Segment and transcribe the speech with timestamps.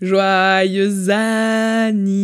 [0.00, 2.14] Joyeux anniversaire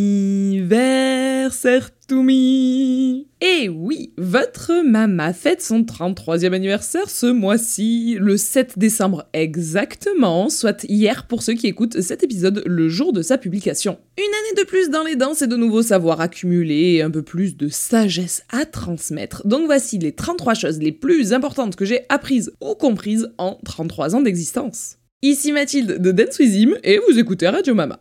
[2.08, 9.26] to me Et oui, votre maman fête son 33e anniversaire ce mois-ci, le 7 décembre
[9.34, 13.98] exactement, soit hier pour ceux qui écoutent cet épisode le jour de sa publication.
[14.16, 17.20] Une année de plus dans les dents, c'est de nouveaux savoirs accumulés et un peu
[17.20, 19.46] plus de sagesse à transmettre.
[19.46, 24.14] Donc voici les 33 choses les plus importantes que j'ai apprises ou comprises en 33
[24.14, 24.96] ans d'existence.
[25.28, 27.98] Ici Mathilde de Dance With Him et vous écoutez Radio Mama.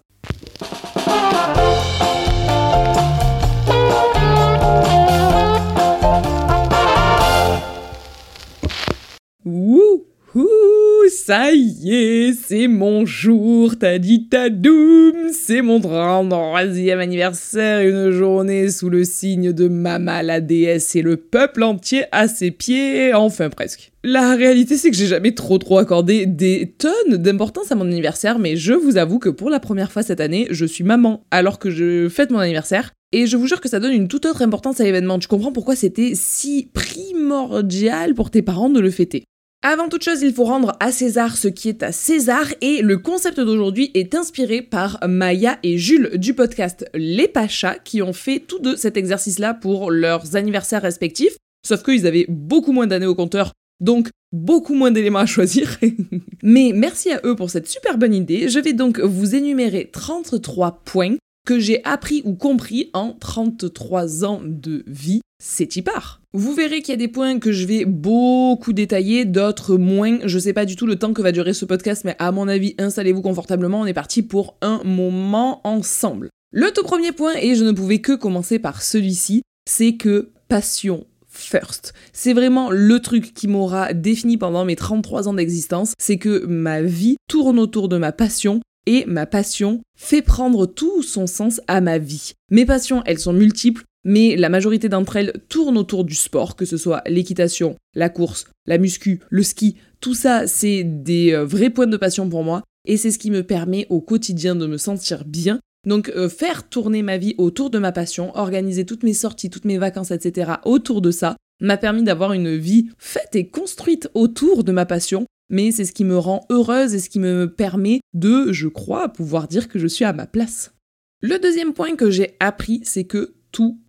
[9.43, 17.81] Wouhou ça y est, c'est mon jour, t'as dit ta doom, c'est mon 33e anniversaire,
[17.81, 22.51] une journée sous le signe de Mama la déesse et le peuple entier à ses
[22.51, 23.91] pieds, enfin presque.
[24.04, 28.39] La réalité c'est que j'ai jamais trop trop accordé des tonnes d'importance à mon anniversaire,
[28.39, 31.59] mais je vous avoue que pour la première fois cette année, je suis maman alors
[31.59, 32.91] que je fête mon anniversaire.
[33.11, 35.19] Et je vous jure que ça donne une toute autre importance à l'événement.
[35.19, 39.23] Tu comprends pourquoi c'était si primordial pour tes parents de le fêter.
[39.67, 42.99] Avant toute chose, il faut rendre à César ce qui est à César et le
[42.99, 48.38] concept d'aujourd'hui est inspiré par Maya et Jules du podcast Les Pachas qui ont fait
[48.38, 53.16] tout de cet exercice-là pour leurs anniversaires respectifs, sauf qu'ils avaient beaucoup moins d'années au
[53.16, 55.80] compteur, donc beaucoup moins d'éléments à choisir.
[56.43, 58.49] Mais merci à eux pour cette super bonne idée.
[58.49, 64.41] Je vais donc vous énumérer 33 points que j'ai appris ou compris en 33 ans
[64.43, 66.21] de vie, c'est y part.
[66.33, 70.19] Vous verrez qu'il y a des points que je vais beaucoup détailler, d'autres moins.
[70.25, 72.47] Je sais pas du tout le temps que va durer ce podcast, mais à mon
[72.47, 76.29] avis, installez-vous confortablement, on est parti pour un moment ensemble.
[76.52, 81.05] Le tout premier point, et je ne pouvais que commencer par celui-ci, c'est que passion
[81.27, 81.93] first.
[82.13, 86.81] C'est vraiment le truc qui m'aura défini pendant mes 33 ans d'existence, c'est que ma
[86.81, 91.81] vie tourne autour de ma passion et ma passion fait prendre tout son sens à
[91.81, 92.33] ma vie.
[92.52, 96.66] Mes passions, elles sont multiples, mais la majorité d'entre elles tournent autour du sport, que
[96.66, 101.71] ce soit l'équitation, la course, la muscu, le ski, tout ça, c'est des euh, vrais
[101.71, 104.77] points de passion pour moi, et c'est ce qui me permet au quotidien de me
[104.77, 105.59] sentir bien.
[105.88, 109.65] Donc euh, faire tourner ma vie autour de ma passion, organiser toutes mes sorties, toutes
[109.65, 110.54] mes vacances, etc.
[110.65, 115.26] autour de ça, m'a permis d'avoir une vie faite et construite autour de ma passion,
[115.50, 119.10] mais c'est ce qui me rend heureuse et ce qui me permet de, je crois,
[119.10, 120.73] pouvoir dire que je suis à ma place.
[121.22, 123.80] Le deuxième point que j'ai appris, c'est que tout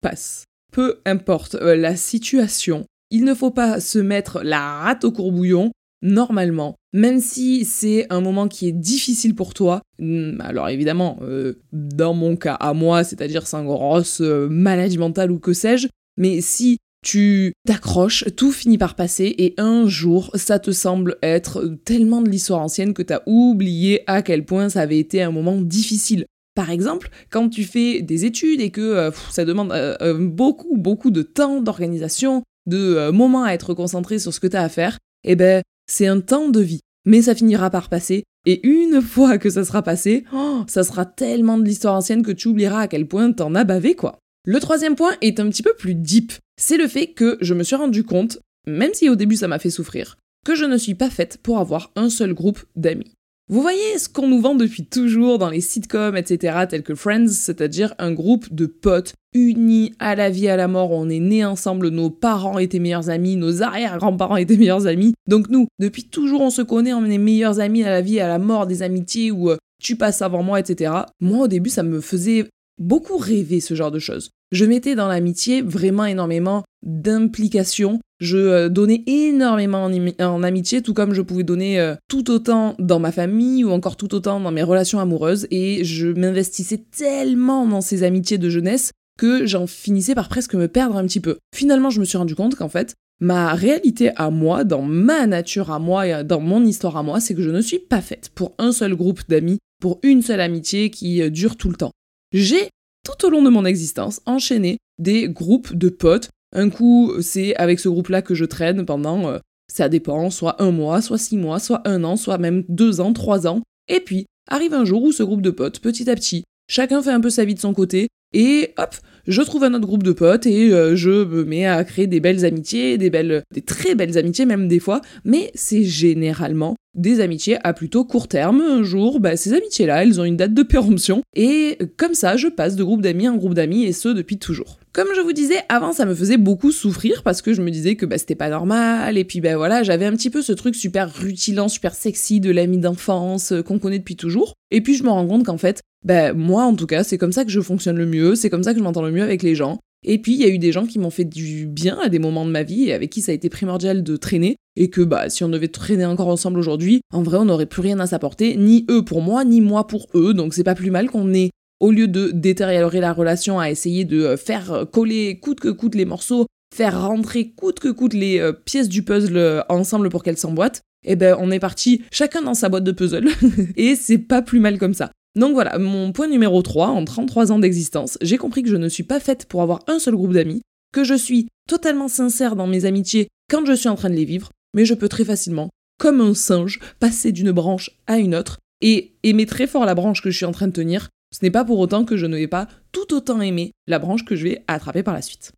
[0.00, 0.44] passe.
[0.72, 5.70] Peu importe euh, la situation, il ne faut pas se mettre la rate au courbouillon,
[6.02, 11.54] normalement, même si c'est un moment qui est difficile pour toi, hmm, alors évidemment, euh,
[11.72, 16.40] dans mon cas à moi, c'est-à-dire sans grosse euh, maladie mentale ou que sais-je, mais
[16.40, 22.22] si tu t'accroches, tout finit par passer et un jour, ça te semble être tellement
[22.22, 26.24] de l'histoire ancienne que t'as oublié à quel point ça avait été un moment difficile.
[26.56, 30.76] Par exemple, quand tu fais des études et que euh, ça demande euh, euh, beaucoup,
[30.76, 34.98] beaucoup de temps, d'organisation, de moments à être concentré sur ce que t'as à faire,
[35.24, 36.80] eh ben, c'est un temps de vie.
[37.06, 41.04] Mais ça finira par passer, et une fois que ça sera passé, oh, ça sera
[41.04, 44.20] tellement de l'histoire ancienne que tu oublieras à quel point t'en as bavé, quoi.
[44.46, 46.34] Le troisième point est un petit peu plus deep.
[46.60, 49.58] C'est le fait que je me suis rendu compte, même si au début ça m'a
[49.58, 53.12] fait souffrir, que je ne suis pas faite pour avoir un seul groupe d'amis.
[53.50, 57.28] Vous voyez ce qu'on nous vend depuis toujours dans les sitcoms, etc., tels que Friends,
[57.28, 61.44] c'est-à-dire un groupe de potes unis à la vie, à la mort, on est nés
[61.44, 65.14] ensemble, nos parents étaient meilleurs amis, nos arrière-grands-parents étaient meilleurs amis.
[65.26, 68.28] Donc nous, depuis toujours, on se connaît, on est meilleurs amis à la vie, à
[68.28, 70.92] la mort, des amitiés où euh, tu passes avant moi, etc.
[71.20, 72.46] Moi, au début, ça me faisait
[72.78, 74.30] beaucoup rêvé ce genre de choses.
[74.52, 78.00] Je mettais dans l'amitié vraiment énormément d'implication.
[78.20, 79.90] Je euh, donnais énormément
[80.20, 83.96] en, amitié, tout comme je pouvais donner euh, tout autant dans ma famille ou encore
[83.96, 85.46] tout autant dans mes relations amoureuses.
[85.50, 90.68] Et je m'investissais tellement dans ces amitiés de jeunesse que j'en finissais par presque me
[90.68, 91.38] perdre un petit peu.
[91.54, 95.70] Finalement, je me suis rendu compte qu'en fait, ma réalité à moi, dans ma nature
[95.70, 98.30] à moi et dans mon histoire à moi, c'est que je ne suis pas faite
[98.34, 101.92] pour un seul groupe d'amis, pour une seule amitié qui euh, dure tout le temps
[102.34, 102.68] j'ai,
[103.04, 106.30] tout au long de mon existence, enchaîné des groupes de potes.
[106.54, 109.38] Un coup, c'est avec ce groupe-là que je traîne pendant, euh,
[109.72, 113.12] ça dépend, soit un mois, soit six mois, soit un an, soit même deux ans,
[113.12, 113.62] trois ans.
[113.88, 117.10] Et puis, arrive un jour où ce groupe de potes, petit à petit, chacun fait
[117.10, 118.94] un peu sa vie de son côté, et hop,
[119.26, 122.20] je trouve un autre groupe de potes et euh, je me mets à créer des
[122.20, 127.20] belles amitiés, des belles, des très belles amitiés même des fois, mais c'est généralement des
[127.20, 128.60] amitiés à plutôt court terme.
[128.60, 132.48] Un jour, bah, ces amitiés-là, elles ont une date de péremption et comme ça, je
[132.48, 134.78] passe de groupe d'amis en groupe d'amis et ce depuis toujours.
[134.94, 137.96] Comme je vous disais, avant ça me faisait beaucoup souffrir parce que je me disais
[137.96, 140.76] que bah, c'était pas normal et puis ben voilà, j'avais un petit peu ce truc
[140.76, 144.54] super rutilant, super sexy de l'ami d'enfance euh, qu'on connaît depuis toujours.
[144.70, 147.32] Et puis je me rends compte qu'en fait, ben moi en tout cas, c'est comme
[147.32, 149.42] ça que je fonctionne le mieux, c'est comme ça que je m'entends le mieux avec
[149.42, 149.80] les gens.
[150.04, 152.20] Et puis il y a eu des gens qui m'ont fait du bien à des
[152.20, 155.00] moments de ma vie et avec qui ça a été primordial de traîner et que
[155.00, 158.06] bah si on devait traîner encore ensemble aujourd'hui, en vrai on n'aurait plus rien à
[158.06, 161.34] s'apporter, ni eux pour moi, ni moi pour eux, donc c'est pas plus mal qu'on
[161.34, 165.68] ait au lieu de détériorer la relation à essayer de euh, faire coller coûte que
[165.68, 170.08] coûte les morceaux, faire rentrer coûte que coûte les euh, pièces du puzzle euh, ensemble
[170.08, 173.28] pour qu'elles s'emboîtent, eh ben on est parti chacun dans sa boîte de puzzle
[173.76, 175.10] et c'est pas plus mal comme ça.
[175.36, 178.88] Donc voilà, mon point numéro 3, en 33 ans d'existence, j'ai compris que je ne
[178.88, 180.62] suis pas faite pour avoir un seul groupe d'amis,
[180.92, 184.24] que je suis totalement sincère dans mes amitiés quand je suis en train de les
[184.24, 188.58] vivre, mais je peux très facilement, comme un singe, passer d'une branche à une autre
[188.80, 191.50] et aimer très fort la branche que je suis en train de tenir ce n'est
[191.50, 194.44] pas pour autant que je ne vais pas tout autant aimer la branche que je
[194.44, 195.52] vais attraper par la suite.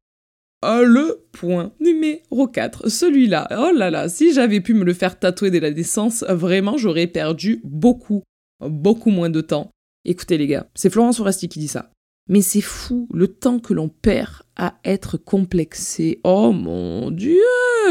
[0.66, 5.18] Oh, le point numéro 4, celui-là, oh là là, si j'avais pu me le faire
[5.18, 8.22] tatouer dès la naissance, vraiment j'aurais perdu beaucoup,
[8.60, 9.70] beaucoup moins de temps.
[10.06, 11.90] Écoutez les gars, c'est Florence Foresti qui dit ça.
[12.30, 16.20] Mais c'est fou le temps que l'on perd à être complexé.
[16.24, 17.36] Oh mon dieu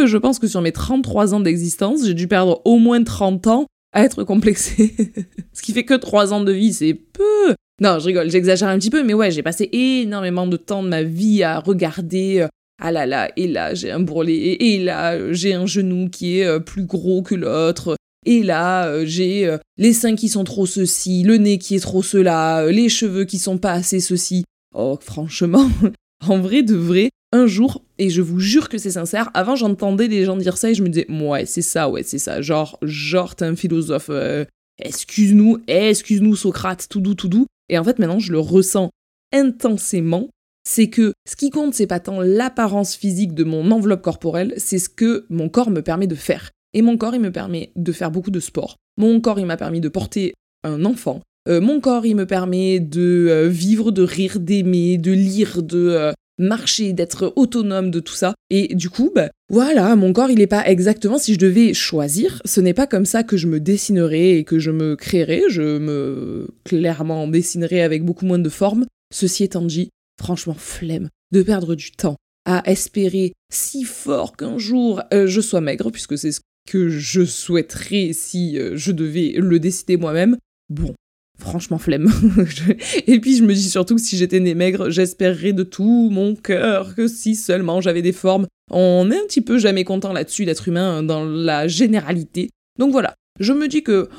[0.05, 3.65] Je pense que sur mes 33 ans d'existence, j'ai dû perdre au moins 30 ans
[3.93, 4.93] à être complexé.
[5.53, 7.55] Ce qui fait que 3 ans de vie, c'est peu.
[7.81, 10.87] Non, je rigole, j'exagère un petit peu, mais ouais, j'ai passé énormément de temps de
[10.87, 12.41] ma vie à regarder.
[12.41, 12.47] Euh,
[12.81, 16.45] ah là là, et là j'ai un bourrelet, et là j'ai un genou qui est
[16.45, 17.95] euh, plus gros que l'autre,
[18.25, 22.03] et là euh, j'ai les seins qui sont trop ceci, le nez qui est trop
[22.03, 24.43] cela, les cheveux qui sont pas assez ceci.
[24.73, 25.69] Oh, franchement,
[26.27, 30.07] en vrai de vrai, un jour, et je vous jure que c'est sincère, avant j'entendais
[30.07, 32.77] les gens dire ça et je me disais, ouais, c'est ça, ouais, c'est ça, genre,
[32.81, 34.11] genre, t'es un philosophe,
[34.81, 37.47] excuse-nous, excuse-nous Socrate, tout doux, tout doux.
[37.69, 38.89] Et en fait, maintenant, je le ressens
[39.33, 40.29] intensément.
[40.67, 44.79] C'est que ce qui compte, c'est pas tant l'apparence physique de mon enveloppe corporelle, c'est
[44.79, 46.51] ce que mon corps me permet de faire.
[46.73, 48.77] Et mon corps, il me permet de faire beaucoup de sport.
[48.97, 50.33] Mon corps, il m'a permis de porter
[50.63, 51.21] un enfant.
[51.47, 55.77] Euh, mon corps, il me permet de euh, vivre, de rire, d'aimer, de lire, de
[55.77, 58.33] euh, marcher, d'être autonome de tout ça.
[58.49, 62.41] Et du coup, bah, voilà, mon corps, il n'est pas exactement, si je devais choisir,
[62.45, 65.77] ce n'est pas comme ça que je me dessinerais et que je me créerais, je
[65.77, 68.85] me clairement dessinerais avec beaucoup moins de forme.
[69.13, 69.89] Ceci étant dit,
[70.19, 75.61] franchement, flemme de perdre du temps à espérer si fort qu'un jour euh, je sois
[75.61, 80.37] maigre, puisque c'est ce que je souhaiterais si euh, je devais le décider moi-même.
[80.69, 80.93] Bon,
[81.37, 82.11] Franchement, flemme.
[83.07, 86.35] et puis je me dis surtout que si j'étais né maigre, j'espérerais de tout mon
[86.35, 88.47] cœur que si seulement j'avais des formes.
[88.71, 92.49] On est un petit peu jamais content là-dessus d'être humain dans la généralité.
[92.79, 94.09] Donc voilà, je me dis que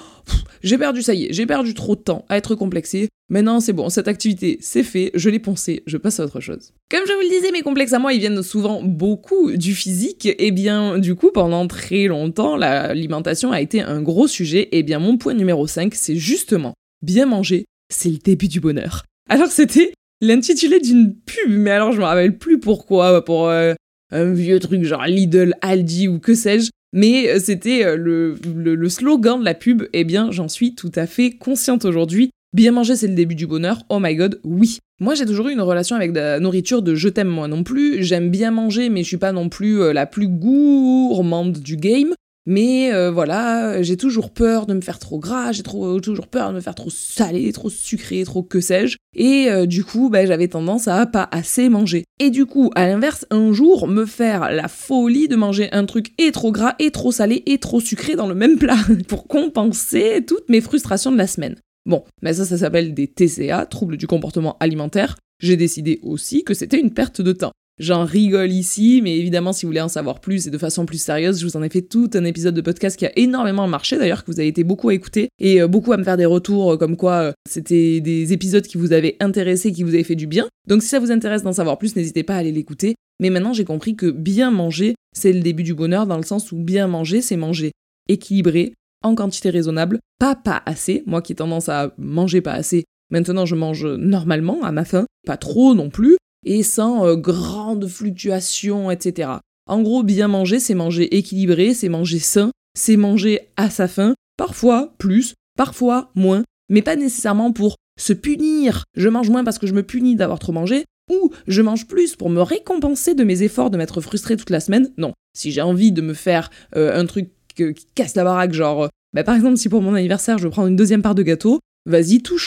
[0.63, 3.09] j'ai perdu, ça y est, j'ai perdu trop de temps à être complexé.
[3.29, 6.73] Maintenant, c'est bon, cette activité, c'est fait, je l'ai poncé, je passe à autre chose.
[6.91, 10.27] Comme je vous le disais, mes complexes à moi, ils viennent souvent beaucoup du physique.
[10.27, 14.61] Et eh bien, du coup, pendant très longtemps, l'alimentation a été un gros sujet.
[14.61, 18.61] Et eh bien, mon point numéro 5, c'est justement bien manger, c'est le début du
[18.61, 19.05] bonheur.
[19.29, 23.75] Alors c'était l'intitulé d'une pub, mais alors je me rappelle plus pourquoi, pour euh,
[24.13, 26.71] un vieux truc genre Lidl, Aldi ou que sais-je.
[26.93, 30.93] Mais euh, c'était euh, le, le, slogan de la pub, eh bien j'en suis tout
[30.95, 32.31] à fait consciente aujourd'hui.
[32.55, 33.83] Bien manger, c'est le début du bonheur.
[33.91, 34.79] Oh my god, oui.
[34.99, 38.03] Moi, j'ai toujours eu une relation avec la nourriture de je t'aime moi non plus.
[38.03, 42.15] J'aime bien manger, mais je suis pas non plus la plus gourmande du game.
[42.47, 46.55] Mais euh, voilà, j'ai toujours peur de me faire trop gras, j'ai toujours peur de
[46.55, 48.97] me faire trop salé, trop sucré, trop que sais-je.
[49.17, 52.05] Et euh, du coup, bah, j'avais tendance à pas assez manger.
[52.21, 56.13] Et du coup, à l'inverse, un jour, me faire la folie de manger un truc
[56.19, 58.79] et trop gras, et trop salé, et trop sucré dans le même plat,
[59.09, 61.57] pour compenser toutes mes frustrations de la semaine.
[61.85, 65.17] Bon, mais ça, ça s'appelle des TCA, troubles du comportement alimentaire.
[65.41, 67.53] J'ai décidé aussi que c'était une perte de temps.
[67.79, 70.97] J'en rigole ici, mais évidemment, si vous voulez en savoir plus et de façon plus
[70.97, 73.99] sérieuse, je vous en ai fait tout un épisode de podcast qui a énormément marché,
[73.99, 76.25] d'ailleurs, que vous avez été beaucoup à écouter et euh, beaucoup à me faire des
[76.25, 80.05] retours euh, comme quoi euh, c'était des épisodes qui vous avaient intéressé, qui vous avaient
[80.05, 80.49] fait du bien.
[80.67, 82.95] Donc si ça vous intéresse d'en savoir plus, n'hésitez pas à aller l'écouter.
[83.21, 86.53] Mais maintenant, j'ai compris que bien manger, c'est le début du bonheur dans le sens
[86.53, 87.73] où bien manger, c'est manger
[88.09, 91.03] équilibré, en quantité raisonnable, pas pas assez.
[91.05, 95.05] Moi qui ai tendance à manger pas assez, maintenant je mange normalement à ma faim,
[95.27, 99.31] pas trop non plus et sans euh, grandes fluctuations, etc.
[99.67, 104.15] En gros, bien manger, c'est manger équilibré, c'est manger sain, c'est manger à sa faim,
[104.39, 108.85] parfois plus, parfois moins, mais pas nécessairement pour se punir.
[108.97, 112.15] Je mange moins parce que je me punis d'avoir trop mangé, ou je mange plus
[112.15, 114.93] pour me récompenser de mes efforts de m'être frustré toute la semaine.
[114.97, 118.85] Non, si j'ai envie de me faire euh, un truc qui casse la baraque, genre,
[118.85, 121.59] euh, bah, par exemple, si pour mon anniversaire je prends une deuxième part de gâteau,
[121.87, 122.39] vas-y, tout.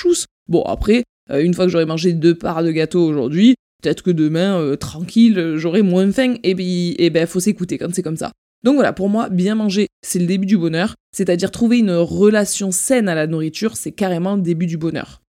[0.48, 4.60] Bon, après, une fois que j'aurai mangé deux parts de gâteau aujourd'hui, Peut-être que demain,
[4.60, 8.32] euh, tranquille, j'aurai moins faim, et puis, et ben, faut s'écouter quand c'est comme ça.
[8.64, 12.72] Donc voilà, pour moi, bien manger, c'est le début du bonheur, c'est-à-dire trouver une relation
[12.72, 15.22] saine à la nourriture, c'est carrément le début du bonheur.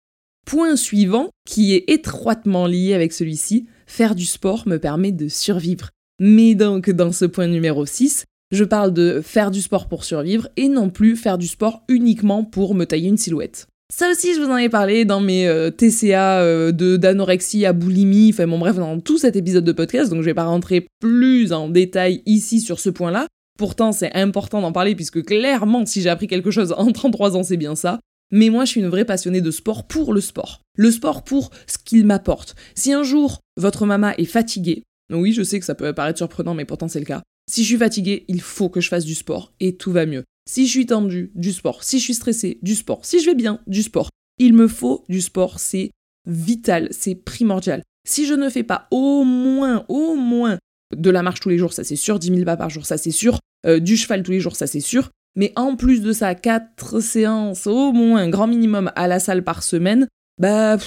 [0.46, 5.90] Point suivant, qui est étroitement lié avec celui-ci, faire du sport me permet de survivre.
[6.20, 10.48] Mais donc, dans ce point numéro 6, je parle de faire du sport pour survivre
[10.56, 13.66] et non plus faire du sport uniquement pour me tailler une silhouette.
[13.90, 18.30] Ça aussi, je vous en ai parlé dans mes euh, TCA euh, d'anorexie à boulimie,
[18.34, 21.54] enfin bon bref, dans tout cet épisode de podcast, donc je vais pas rentrer plus
[21.54, 23.26] en détail ici sur ce point-là.
[23.58, 27.42] Pourtant, c'est important d'en parler puisque clairement, si j'ai appris quelque chose en 33 ans,
[27.42, 27.98] c'est bien ça.
[28.30, 30.60] Mais moi, je suis une vraie passionnée de sport pour le sport.
[30.76, 32.56] Le sport pour ce qu'il m'apporte.
[32.74, 36.52] Si un jour, votre maman est fatiguée, oui, je sais que ça peut paraître surprenant,
[36.52, 37.22] mais pourtant c'est le cas.
[37.50, 40.24] Si je suis fatiguée, il faut que je fasse du sport et tout va mieux.
[40.48, 41.84] Si je suis tendue, du sport.
[41.84, 43.04] Si je suis stressée, du sport.
[43.04, 44.08] Si je vais bien, du sport.
[44.38, 45.90] Il me faut du sport, c'est
[46.26, 47.82] vital, c'est primordial.
[48.08, 50.58] Si je ne fais pas au moins, au moins
[50.96, 52.96] de la marche tous les jours, ça c'est sûr, 10 000 pas par jour, ça
[52.96, 56.12] c'est sûr, euh, du cheval tous les jours, ça c'est sûr, mais en plus de
[56.12, 60.08] ça, 4 séances au moins, grand minimum à la salle par semaine,
[60.40, 60.78] bah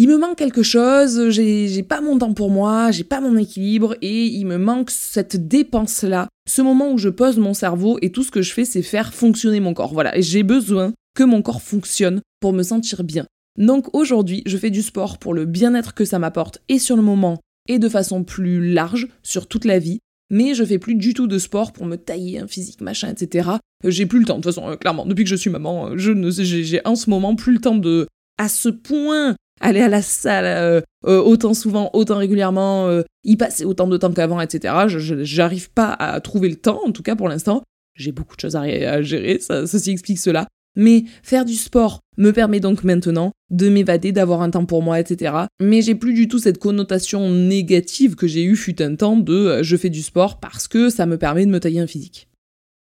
[0.00, 3.96] il me manque quelque chose, j'ai pas mon temps pour moi, j'ai pas mon équilibre
[4.00, 8.22] et il me manque cette dépense-là, ce moment où je pose mon cerveau et tout
[8.22, 9.92] ce que je fais c'est faire fonctionner mon corps.
[9.92, 13.26] Voilà, j'ai besoin que mon corps fonctionne pour me sentir bien.
[13.58, 17.02] Donc aujourd'hui, je fais du sport pour le bien-être que ça m'apporte et sur le
[17.02, 19.98] moment et de façon plus large sur toute la vie.
[20.30, 23.50] Mais je fais plus du tout de sport pour me tailler un physique, machin, etc.
[23.82, 26.12] J'ai plus le temps, de toute façon, euh, clairement, depuis que je suis maman, je
[26.12, 30.02] ne j'ai en ce moment plus le temps de, à ce point, aller à la
[30.02, 34.74] salle euh, euh, autant souvent, autant régulièrement, euh, y passer autant de temps qu'avant, etc.
[34.88, 37.62] Je J'arrive pas à trouver le temps, en tout cas pour l'instant.
[37.94, 40.46] J'ai beaucoup de choses à, gérer, ça, ceci explique cela.
[40.76, 45.00] Mais faire du sport me permet donc maintenant de m'évader, d'avoir un temps pour moi,
[45.00, 45.34] etc.
[45.60, 49.62] Mais j'ai plus du tout cette connotation négative que j'ai eu fut un temps de
[49.62, 52.28] je fais du sport parce que ça me permet de me tailler un physique.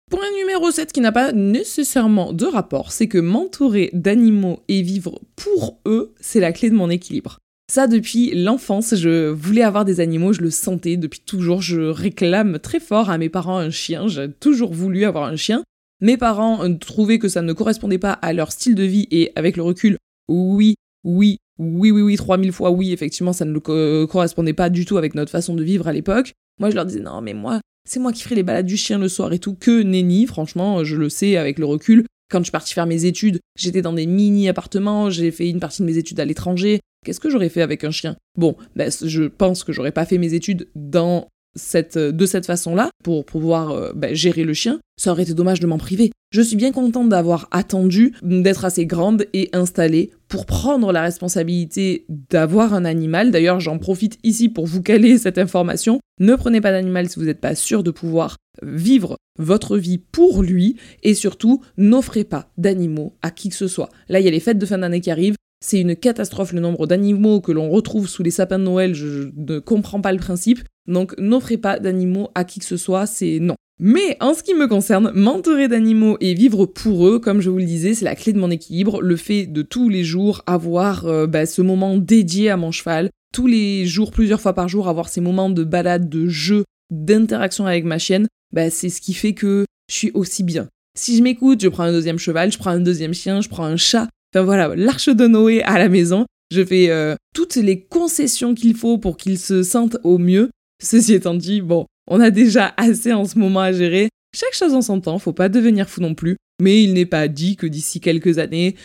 [0.10, 5.20] Point numéro 7 qui n'a pas nécessairement de rapport, c'est que m'entourer d'animaux et vivre
[5.36, 7.40] pour eux, c'est la clé de mon équilibre.
[7.70, 11.62] Ça, depuis l'enfance, je voulais avoir des animaux, je le sentais depuis toujours.
[11.62, 15.62] Je réclame très fort à mes parents un chien, j'ai toujours voulu avoir un chien.
[16.00, 19.58] Mes parents trouvaient que ça ne correspondait pas à leur style de vie et avec
[19.58, 19.98] le recul,
[20.30, 24.98] oui, oui, oui, oui, oui, 3000 fois oui, effectivement, ça ne correspondait pas du tout
[24.98, 26.32] avec notre façon de vivre à l'époque.
[26.62, 29.00] Moi, je leur disais, non, mais moi, c'est moi qui ferai les balades du chien
[29.00, 32.06] le soir et tout, que nenni, franchement, je le sais avec le recul.
[32.30, 35.82] Quand je suis partie faire mes études, j'étais dans des mini-appartements, j'ai fait une partie
[35.82, 36.82] de mes études à l'étranger.
[37.06, 38.18] Qu'est-ce que j'aurais fait avec un chien?
[38.38, 42.90] Bon, ben, je pense que j'aurais pas fait mes études dans cette, de cette façon-là
[43.04, 44.80] pour pouvoir euh, ben, gérer le chien.
[44.98, 46.12] Ça aurait été dommage de m'en priver.
[46.32, 52.06] Je suis bien contente d'avoir attendu, d'être assez grande et installée pour prendre la responsabilité
[52.10, 53.32] d'avoir un animal.
[53.32, 56.00] D'ailleurs, j'en profite ici pour vous caler cette information.
[56.20, 60.44] Ne prenez pas d'animal si vous n'êtes pas sûr de pouvoir vivre votre vie pour
[60.44, 63.90] lui et surtout n'offrez pas d'animaux à qui que ce soit.
[64.10, 65.36] Là, il y a les fêtes de fin d'année qui arrivent.
[65.64, 69.32] C'est une catastrophe le nombre d'animaux que l'on retrouve sous les sapins de Noël, je
[69.36, 70.60] ne comprends pas le principe.
[70.88, 73.56] Donc n'offrez pas d'animaux à qui que ce soit, c'est non.
[73.80, 77.60] Mais en ce qui me concerne, m'entourer d'animaux et vivre pour eux, comme je vous
[77.60, 79.02] le disais, c'est la clé de mon équilibre.
[79.02, 83.12] Le fait de tous les jours avoir euh, bah, ce moment dédié à mon cheval,
[83.34, 87.68] tous les jours, plusieurs fois par jour, avoir ces moments de balade, de jeu, d'interaction
[87.68, 90.68] avec ma chienne, bah, c'est ce qui fait que je suis aussi bien.
[90.98, 93.66] Si je m'écoute, je prends un deuxième cheval, je prends un deuxième chien, je prends
[93.66, 94.10] un chat.
[94.34, 96.26] Enfin voilà, l'arche de Noé à la maison.
[96.52, 100.50] Je fais euh, toutes les concessions qu'il faut pour qu'il se sente au mieux.
[100.82, 104.10] Ceci étant dit, bon, on a déjà assez en ce moment à gérer.
[104.36, 106.38] Chaque chose en son temps, faut pas devenir fou non plus.
[106.62, 108.76] Mais il n'est pas dit que d'ici quelques années,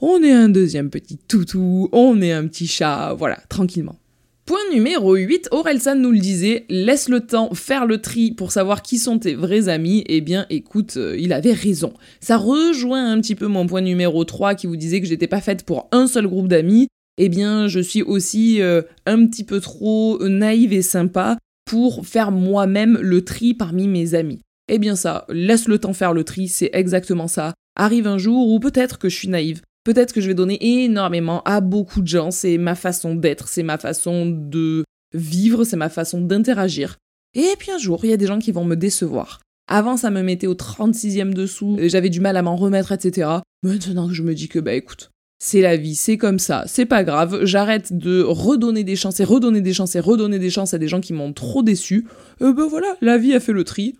[0.00, 3.96] on est un deuxième petit toutou, on est un petit chat, voilà, tranquillement.
[4.44, 8.82] Point numéro 8, Orelsan nous le disait, laisse le temps faire le tri pour savoir
[8.82, 10.02] qui sont tes vrais amis.
[10.08, 11.94] Eh bien, écoute, euh, il avait raison.
[12.20, 15.40] Ça rejoint un petit peu mon point numéro 3 qui vous disait que j'étais pas
[15.40, 16.88] faite pour un seul groupe d'amis.
[17.18, 22.32] Eh bien, je suis aussi euh, un petit peu trop naïve et sympa pour faire
[22.32, 24.40] moi-même le tri parmi mes amis.
[24.68, 27.54] Eh bien ça, laisse le temps faire le tri, c'est exactement ça.
[27.76, 31.42] Arrive un jour où peut-être que je suis naïve, peut-être que je vais donner énormément
[31.44, 35.88] à beaucoup de gens, c'est ma façon d'être, c'est ma façon de vivre, c'est ma
[35.88, 36.96] façon d'interagir.
[37.34, 39.40] Et puis un jour, il y a des gens qui vont me décevoir.
[39.68, 43.30] Avant, ça me mettait au 36e dessous, j'avais du mal à m'en remettre, etc.
[43.62, 45.11] Maintenant je me dis que, bah écoute,
[45.44, 49.24] c'est la vie, c'est comme ça, c'est pas grave, j'arrête de redonner des chances et
[49.24, 52.06] redonner des chances et redonner des chances à des gens qui m'ont trop déçu,
[52.42, 53.96] euh, ben voilà, la vie a fait le tri,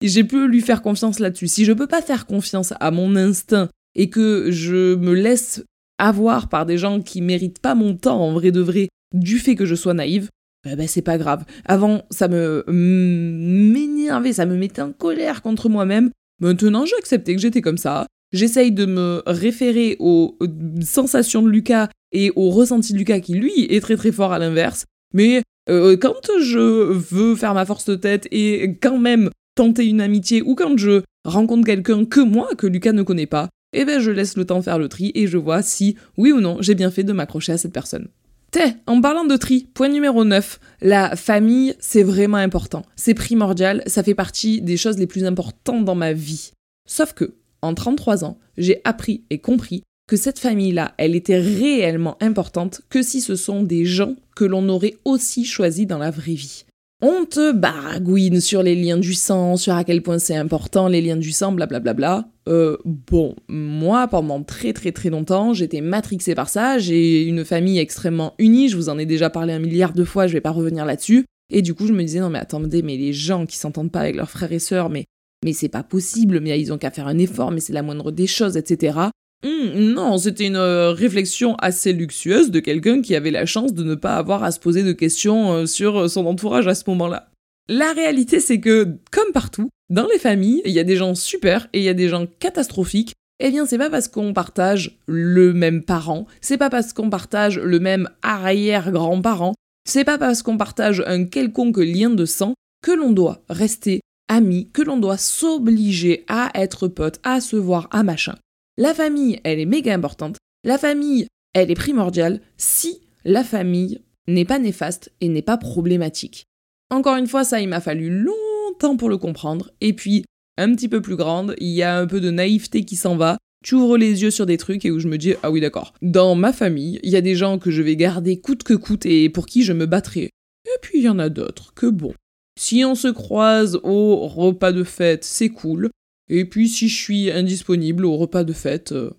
[0.00, 1.46] et j'ai pu lui faire confiance là-dessus.
[1.46, 5.62] Si je peux pas faire confiance à mon instinct et que je me laisse
[5.98, 9.54] avoir par des gens qui méritent pas mon temps en vrai de vrai, du fait
[9.54, 10.30] que je sois naïve,
[10.68, 11.44] eh ben c'est pas grave.
[11.64, 16.10] Avant, ça me m'énervait, ça me mettait en colère contre moi-même.
[16.40, 18.06] Maintenant, j'ai accepté que j'étais comme ça.
[18.32, 20.36] J'essaye de me référer aux
[20.82, 24.38] sensations de Lucas et aux ressentis de Lucas qui, lui, est très très fort à
[24.38, 24.84] l'inverse.
[25.14, 30.00] Mais euh, quand je veux faire ma force de tête et quand même tenter une
[30.00, 34.00] amitié ou quand je rencontre quelqu'un que moi, que Lucas ne connaît pas, eh ben
[34.00, 36.74] je laisse le temps faire le tri et je vois si, oui ou non, j'ai
[36.74, 38.08] bien fait de m'accrocher à cette personne.
[38.52, 42.84] T'es, en parlant de tri, point numéro 9, la famille, c'est vraiment important.
[42.94, 46.52] C'est primordial, ça fait partie des choses les plus importantes dans ma vie.
[46.88, 47.34] Sauf que,
[47.66, 53.02] en 33 ans, j'ai appris et compris que cette famille-là, elle était réellement importante que
[53.02, 56.64] si ce sont des gens que l'on aurait aussi choisis dans la vraie vie.
[57.02, 61.02] On te baragouine sur les liens du sang, sur à quel point c'est important les
[61.02, 61.92] liens du sang, blablabla.
[61.92, 62.28] Bla bla bla.
[62.48, 66.78] Euh, bon, moi, pendant très très très longtemps, j'étais matrixée par ça.
[66.78, 70.26] J'ai une famille extrêmement unie, je vous en ai déjà parlé un milliard de fois,
[70.26, 71.26] je vais pas revenir là-dessus.
[71.50, 74.00] Et du coup, je me disais, non mais attendez, mais les gens qui s'entendent pas
[74.00, 75.04] avec leurs frères et sœurs, mais,
[75.44, 78.10] mais c'est pas possible, mais ils ont qu'à faire un effort, mais c'est la moindre
[78.10, 79.10] des choses, etc.
[79.44, 83.84] Hum, non, c'était une euh, réflexion assez luxueuse de quelqu'un qui avait la chance de
[83.84, 86.84] ne pas avoir à se poser de questions euh, sur euh, son entourage à ce
[86.88, 87.30] moment-là.
[87.68, 91.68] La réalité, c'est que, comme partout, dans les familles, il y a des gens super
[91.72, 93.12] et il y a des gens catastrophiques.
[93.38, 97.58] Eh bien, c'est pas parce qu'on partage le même parent, c'est pas parce qu'on partage
[97.58, 99.54] le même arrière-grand-parent,
[99.86, 104.70] c'est pas parce qu'on partage un quelconque lien de sang que l'on doit rester amis,
[104.72, 108.36] que l'on doit s'obliger à être potes, à se voir, à machin.
[108.76, 110.36] La famille, elle est méga importante.
[110.64, 116.44] La famille, elle est primordiale si la famille n'est pas néfaste et n'est pas problématique.
[116.90, 119.70] Encore une fois, ça, il m'a fallu longtemps pour le comprendre.
[119.80, 120.24] Et puis,
[120.58, 123.38] un petit peu plus grande, il y a un peu de naïveté qui s'en va.
[123.64, 125.94] Tu ouvres les yeux sur des trucs et où je me dis, ah oui, d'accord.
[126.02, 129.06] Dans ma famille, il y a des gens que je vais garder coûte que coûte
[129.06, 130.30] et pour qui je me battrai.
[130.66, 132.12] Et puis, il y en a d'autres que bon.
[132.58, 135.90] Si on se croise au repas de fête, c'est cool.
[136.28, 139.10] Et puis si je suis indisponible au repas de fête, euh,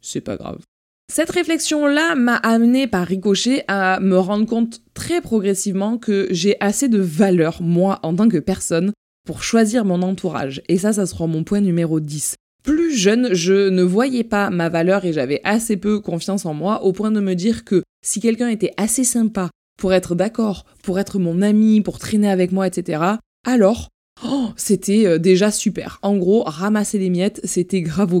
[0.00, 0.60] c'est pas grave.
[1.12, 6.88] Cette réflexion-là m'a amené par ricochet à me rendre compte très progressivement que j'ai assez
[6.88, 8.92] de valeur, moi, en tant que personne,
[9.24, 10.62] pour choisir mon entourage.
[10.68, 12.34] Et ça, ça sera mon point numéro 10.
[12.64, 16.82] Plus jeune, je ne voyais pas ma valeur et j'avais assez peu confiance en moi
[16.82, 20.98] au point de me dire que si quelqu'un était assez sympa pour être d'accord, pour
[20.98, 23.02] être mon ami, pour traîner avec moi, etc.,
[23.46, 23.88] alors
[24.24, 25.98] Oh, c'était euh, déjà super.
[26.02, 28.14] En gros, ramasser les miettes, c'était grave.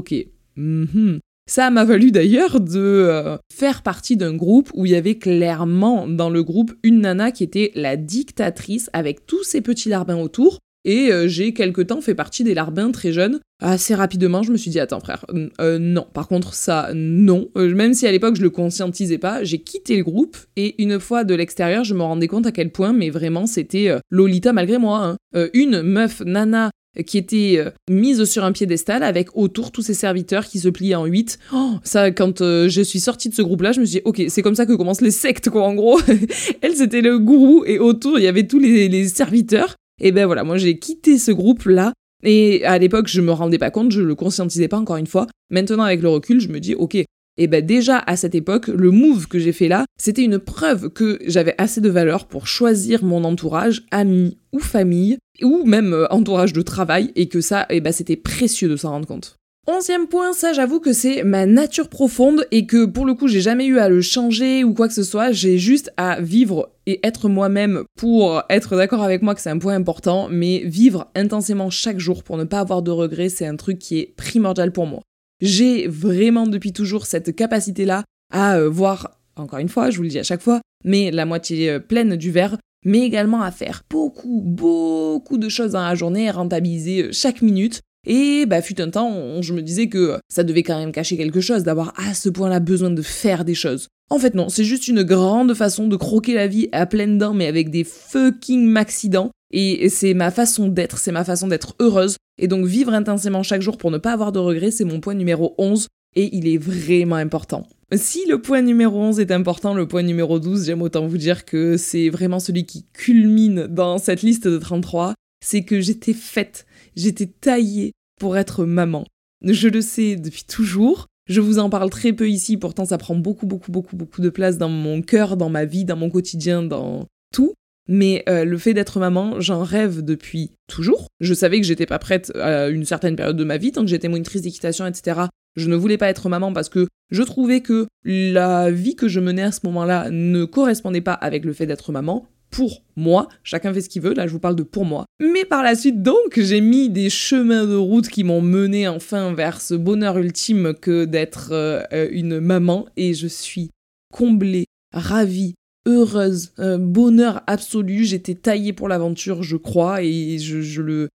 [0.56, 1.20] Mhm.
[1.48, 6.08] Ça m'a valu d'ailleurs de euh, faire partie d'un groupe où il y avait clairement
[6.08, 10.58] dans le groupe une nana qui était la dictatrice avec tous ses petits larbins autour
[10.86, 13.40] et euh, j'ai quelque temps fait partie des larbins très jeunes.
[13.60, 15.26] Assez rapidement, je me suis dit, attends frère,
[15.60, 16.06] euh, non.
[16.14, 17.48] Par contre, ça, non.
[17.56, 21.00] Euh, même si à l'époque je le conscientisais pas, j'ai quitté le groupe et une
[21.00, 24.78] fois de l'extérieur, je me rendais compte à quel point, mais vraiment, c'était Lolita malgré
[24.78, 25.16] moi.
[25.34, 25.48] Hein.
[25.54, 26.70] une meuf, nana,
[27.06, 31.04] qui était mise sur un piédestal avec autour tous ses serviteurs qui se pliaient en
[31.04, 31.38] huit.
[31.52, 34.42] Oh, ça, quand je suis sortie de ce groupe-là, je me suis dit, ok, c'est
[34.42, 35.98] comme ça que commencent les sectes, quoi, en gros.
[36.60, 39.74] Elle, c'était le gourou et autour, il y avait tous les, les serviteurs.
[40.00, 41.92] Et ben voilà, moi j'ai quitté ce groupe-là.
[42.22, 45.26] Et à l'époque, je me rendais pas compte, je le conscientisais pas encore une fois.
[45.50, 46.96] Maintenant, avec le recul, je me dis, ok,
[47.38, 50.88] et ben déjà à cette époque, le move que j'ai fait là, c'était une preuve
[50.90, 56.06] que j'avais assez de valeur pour choisir mon entourage, amis ou famille, ou même euh,
[56.08, 59.36] entourage de travail, et que ça, et ben c'était précieux de s'en rendre compte.
[59.68, 63.40] Onzième point, ça j'avoue que c'est ma nature profonde et que pour le coup j'ai
[63.40, 67.00] jamais eu à le changer ou quoi que ce soit, j'ai juste à vivre et
[67.04, 71.68] être moi-même pour être d'accord avec moi que c'est un point important, mais vivre intensément
[71.68, 74.86] chaque jour pour ne pas avoir de regrets, c'est un truc qui est primordial pour
[74.86, 75.02] moi.
[75.40, 80.10] J'ai vraiment depuis toujours cette capacité-là à euh, voir, encore une fois, je vous le
[80.10, 83.82] dis à chaque fois, mais la moitié euh, pleine du verre, mais également à faire
[83.90, 88.90] beaucoup, beaucoup de choses dans la journée, rentabiliser euh, chaque minute et bah, fut un
[88.90, 92.28] temps, je me disais que ça devait quand même cacher quelque chose, d'avoir à ce
[92.28, 93.88] point-là besoin de faire des choses.
[94.08, 97.34] En fait, non, c'est juste une grande façon de croquer la vie à pleines dents,
[97.34, 99.30] mais avec des fucking maxidents.
[99.52, 102.16] Et c'est ma façon d'être, c'est ma façon d'être heureuse.
[102.38, 105.14] Et donc vivre intensément chaque jour pour ne pas avoir de regrets, c'est mon point
[105.14, 105.88] numéro 11.
[106.14, 107.66] Et il est vraiment important.
[107.94, 111.44] Si le point numéro 11 est important, le point numéro 12, j'aime autant vous dire
[111.44, 115.14] que c'est vraiment celui qui culmine dans cette liste de 33.
[115.44, 116.66] C'est que j'étais faite,
[116.96, 119.04] j'étais taillée pour être maman.
[119.42, 121.06] Je le sais depuis toujours.
[121.28, 124.30] Je vous en parle très peu ici, pourtant ça prend beaucoup, beaucoup, beaucoup, beaucoup de
[124.30, 127.54] place dans mon cœur, dans ma vie, dans mon quotidien, dans tout.
[127.88, 131.08] Mais euh, le fait d'être maman, j'en rêve depuis toujours.
[131.20, 133.88] Je savais que j'étais pas prête à une certaine période de ma vie, tant que
[133.88, 135.22] j'étais monitrice d'équitation, etc.
[135.56, 139.20] Je ne voulais pas être maman parce que je trouvais que la vie que je
[139.20, 143.28] menais à ce moment-là ne correspondait pas avec le fait d'être maman pour moi.
[143.42, 145.04] Chacun fait ce qu'il veut, là je vous parle de pour moi.
[145.20, 149.32] Mais par la suite donc, j'ai mis des chemins de route qui m'ont mené enfin
[149.34, 153.70] vers ce bonheur ultime que d'être euh, euh, une maman et je suis
[154.12, 155.54] comblée, ravie,
[155.86, 158.04] heureuse, bonheur absolu.
[158.04, 161.08] J'étais taillée pour l'aventure, je crois, et je, le...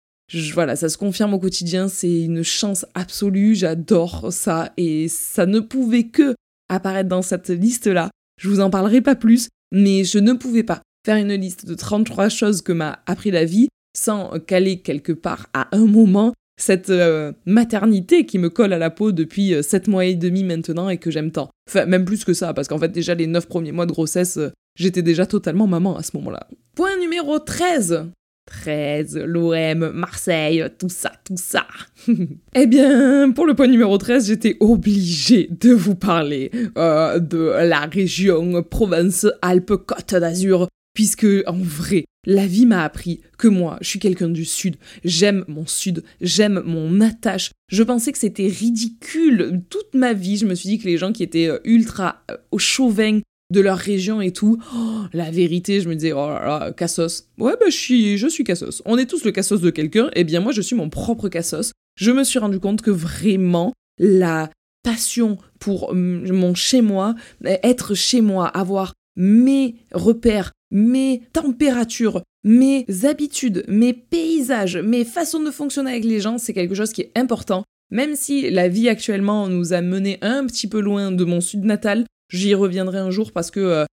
[0.53, 5.61] voilà, ça se confirme au quotidien, c'est une chance absolue, j'adore ça, et ça ne
[5.61, 6.35] pouvait que
[6.69, 8.11] apparaître dans cette liste-là.
[8.41, 11.75] Je vous en parlerai pas plus, mais je ne pouvais pas faire une liste de
[11.75, 16.91] 33 choses que m'a appris la vie sans caler quelque part à un moment cette
[16.91, 20.91] euh, maternité qui me colle à la peau depuis 7 euh, mois et demi maintenant
[20.91, 21.49] et que j'aime tant.
[21.69, 24.37] Enfin, même plus que ça, parce qu'en fait, déjà les 9 premiers mois de grossesse,
[24.37, 26.47] euh, j'étais déjà totalement maman à ce moment-là.
[26.75, 28.07] Point numéro 13.
[28.47, 31.67] 13, l'OM, Marseille, tout ça, tout ça.
[32.55, 38.63] eh bien, pour le point numéro 13, j'étais obligée de vous parler de la région
[38.63, 40.67] Provence-Alpes-Côte d'Azur
[40.99, 45.45] puisque en vrai, la vie m'a appris que moi, je suis quelqu'un du Sud, j'aime
[45.47, 47.53] mon Sud, j'aime mon attache.
[47.71, 49.63] Je pensais que c'était ridicule.
[49.71, 52.37] Toute ma vie, je me suis dit que les gens qui étaient euh, ultra euh,
[52.51, 53.21] au chauvin
[53.53, 57.29] de leur région et tout, oh, la vérité, je me disais, oh là là, cassos.
[57.39, 58.83] Ouais, bah je suis, je suis cassos.
[58.85, 61.29] On est tous le cassos de quelqu'un, et eh bien moi, je suis mon propre
[61.29, 61.71] cassos.
[61.95, 64.51] Je me suis rendu compte que vraiment, la
[64.83, 72.87] passion pour mm, mon chez moi, être chez moi, avoir mes repères, mes températures, mes
[73.05, 77.13] habitudes, mes paysages, mes façons de fonctionner avec les gens, c'est quelque chose qui est
[77.17, 77.65] important.
[77.91, 81.65] Même si la vie actuellement nous a mené un petit peu loin de mon sud
[81.65, 83.85] natal, j'y reviendrai un jour parce que euh,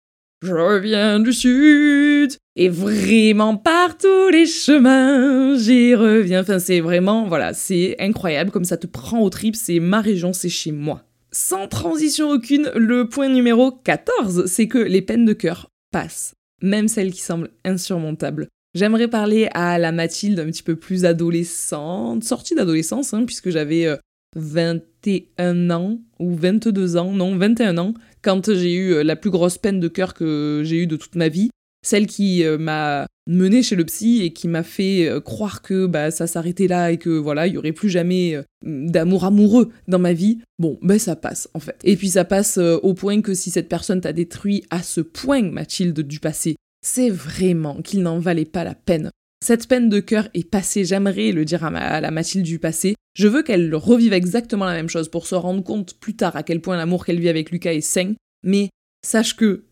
[0.42, 6.42] je reviens du sud et vraiment par tous les chemins, j'y reviens.
[6.42, 10.34] Enfin, c'est vraiment, voilà, c'est incroyable comme ça te prend au trip, c'est ma région,
[10.34, 11.04] c'est chez moi.
[11.32, 16.36] Sans transition aucune, le point numéro 14, c'est que les peines de cœur passent
[16.66, 18.48] même celles qui semblent insurmontables.
[18.74, 23.88] J'aimerais parler à la Mathilde un petit peu plus adolescente, sortie d'adolescence, hein, puisque j'avais
[24.36, 29.30] 21 euh, ans ou 22 ans, non, 21 ans, quand j'ai eu euh, la plus
[29.30, 31.50] grosse peine de cœur que j'ai eue de toute ma vie
[31.86, 35.86] celle qui euh, m'a mené chez le psy et qui m'a fait euh, croire que
[35.86, 39.72] bah, ça s'arrêtait là et que voilà, il y aurait plus jamais euh, d'amour amoureux
[39.88, 41.78] dans ma vie, bon, ben ça passe en fait.
[41.84, 45.44] Et puis ça passe au point que si cette personne t'a détruit à ce point,
[45.44, 49.12] Mathilde du passé, c'est vraiment qu'il n'en valait pas la peine.
[49.44, 52.96] Cette peine de cœur est passée, j'aimerais le dire à, la Mathilde du passé.
[53.16, 56.42] Je veux qu'elle revive exactement la même chose pour se rendre compte plus tard à
[56.42, 58.14] quel point l'amour qu'elle vit avec Lucas est sain.
[58.44, 58.70] Mais
[59.06, 59.64] sache que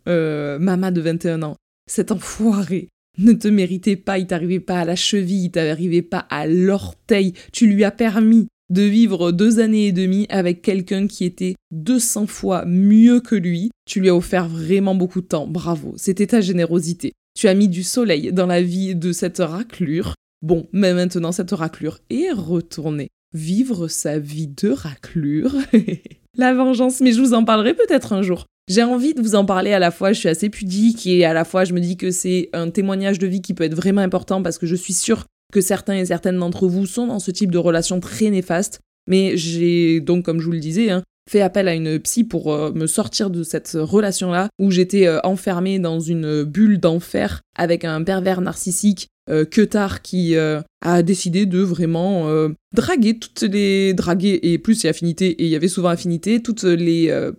[0.60, 1.56] Mama de 21 ans,
[1.88, 6.26] cet enfoiré ne te méritait pas, il t'arrivait pas à la cheville, il t'arrivait pas
[6.30, 11.26] à l'orteil, tu lui as permis de vivre deux années et demie avec quelqu'un qui
[11.26, 15.94] était 200 fois mieux que lui, tu lui as offert vraiment beaucoup de temps, bravo,
[15.98, 17.14] c'était ta générosité.
[17.36, 20.14] Tu as mis du soleil dans la vie de cette raclure.
[20.42, 23.10] Bon, mais maintenant cette raclure est retournée.
[23.34, 25.56] Vivre sa vie de raclure.
[26.38, 28.46] la vengeance, mais je vous en parlerai peut-être un jour.
[28.70, 31.34] J'ai envie de vous en parler à la fois, je suis assez pudique et à
[31.34, 34.02] la fois je me dis que c'est un témoignage de vie qui peut être vraiment
[34.02, 37.32] important parce que je suis sûre que certains et certaines d'entre vous sont dans ce
[37.32, 38.80] type de relation très néfaste.
[39.08, 42.54] Mais j'ai donc, comme je vous le disais, hein, fait appel à une psy pour
[42.54, 47.84] euh, me sortir de cette relation-là où j'étais euh, enfermée dans une bulle d'enfer avec
[47.86, 49.46] un pervers narcissique euh,
[50.02, 55.28] qui euh, a décidé de vraiment euh, draguer toutes les draguer et plus a affinité
[55.30, 57.32] et il y avait souvent affinité toutes les euh,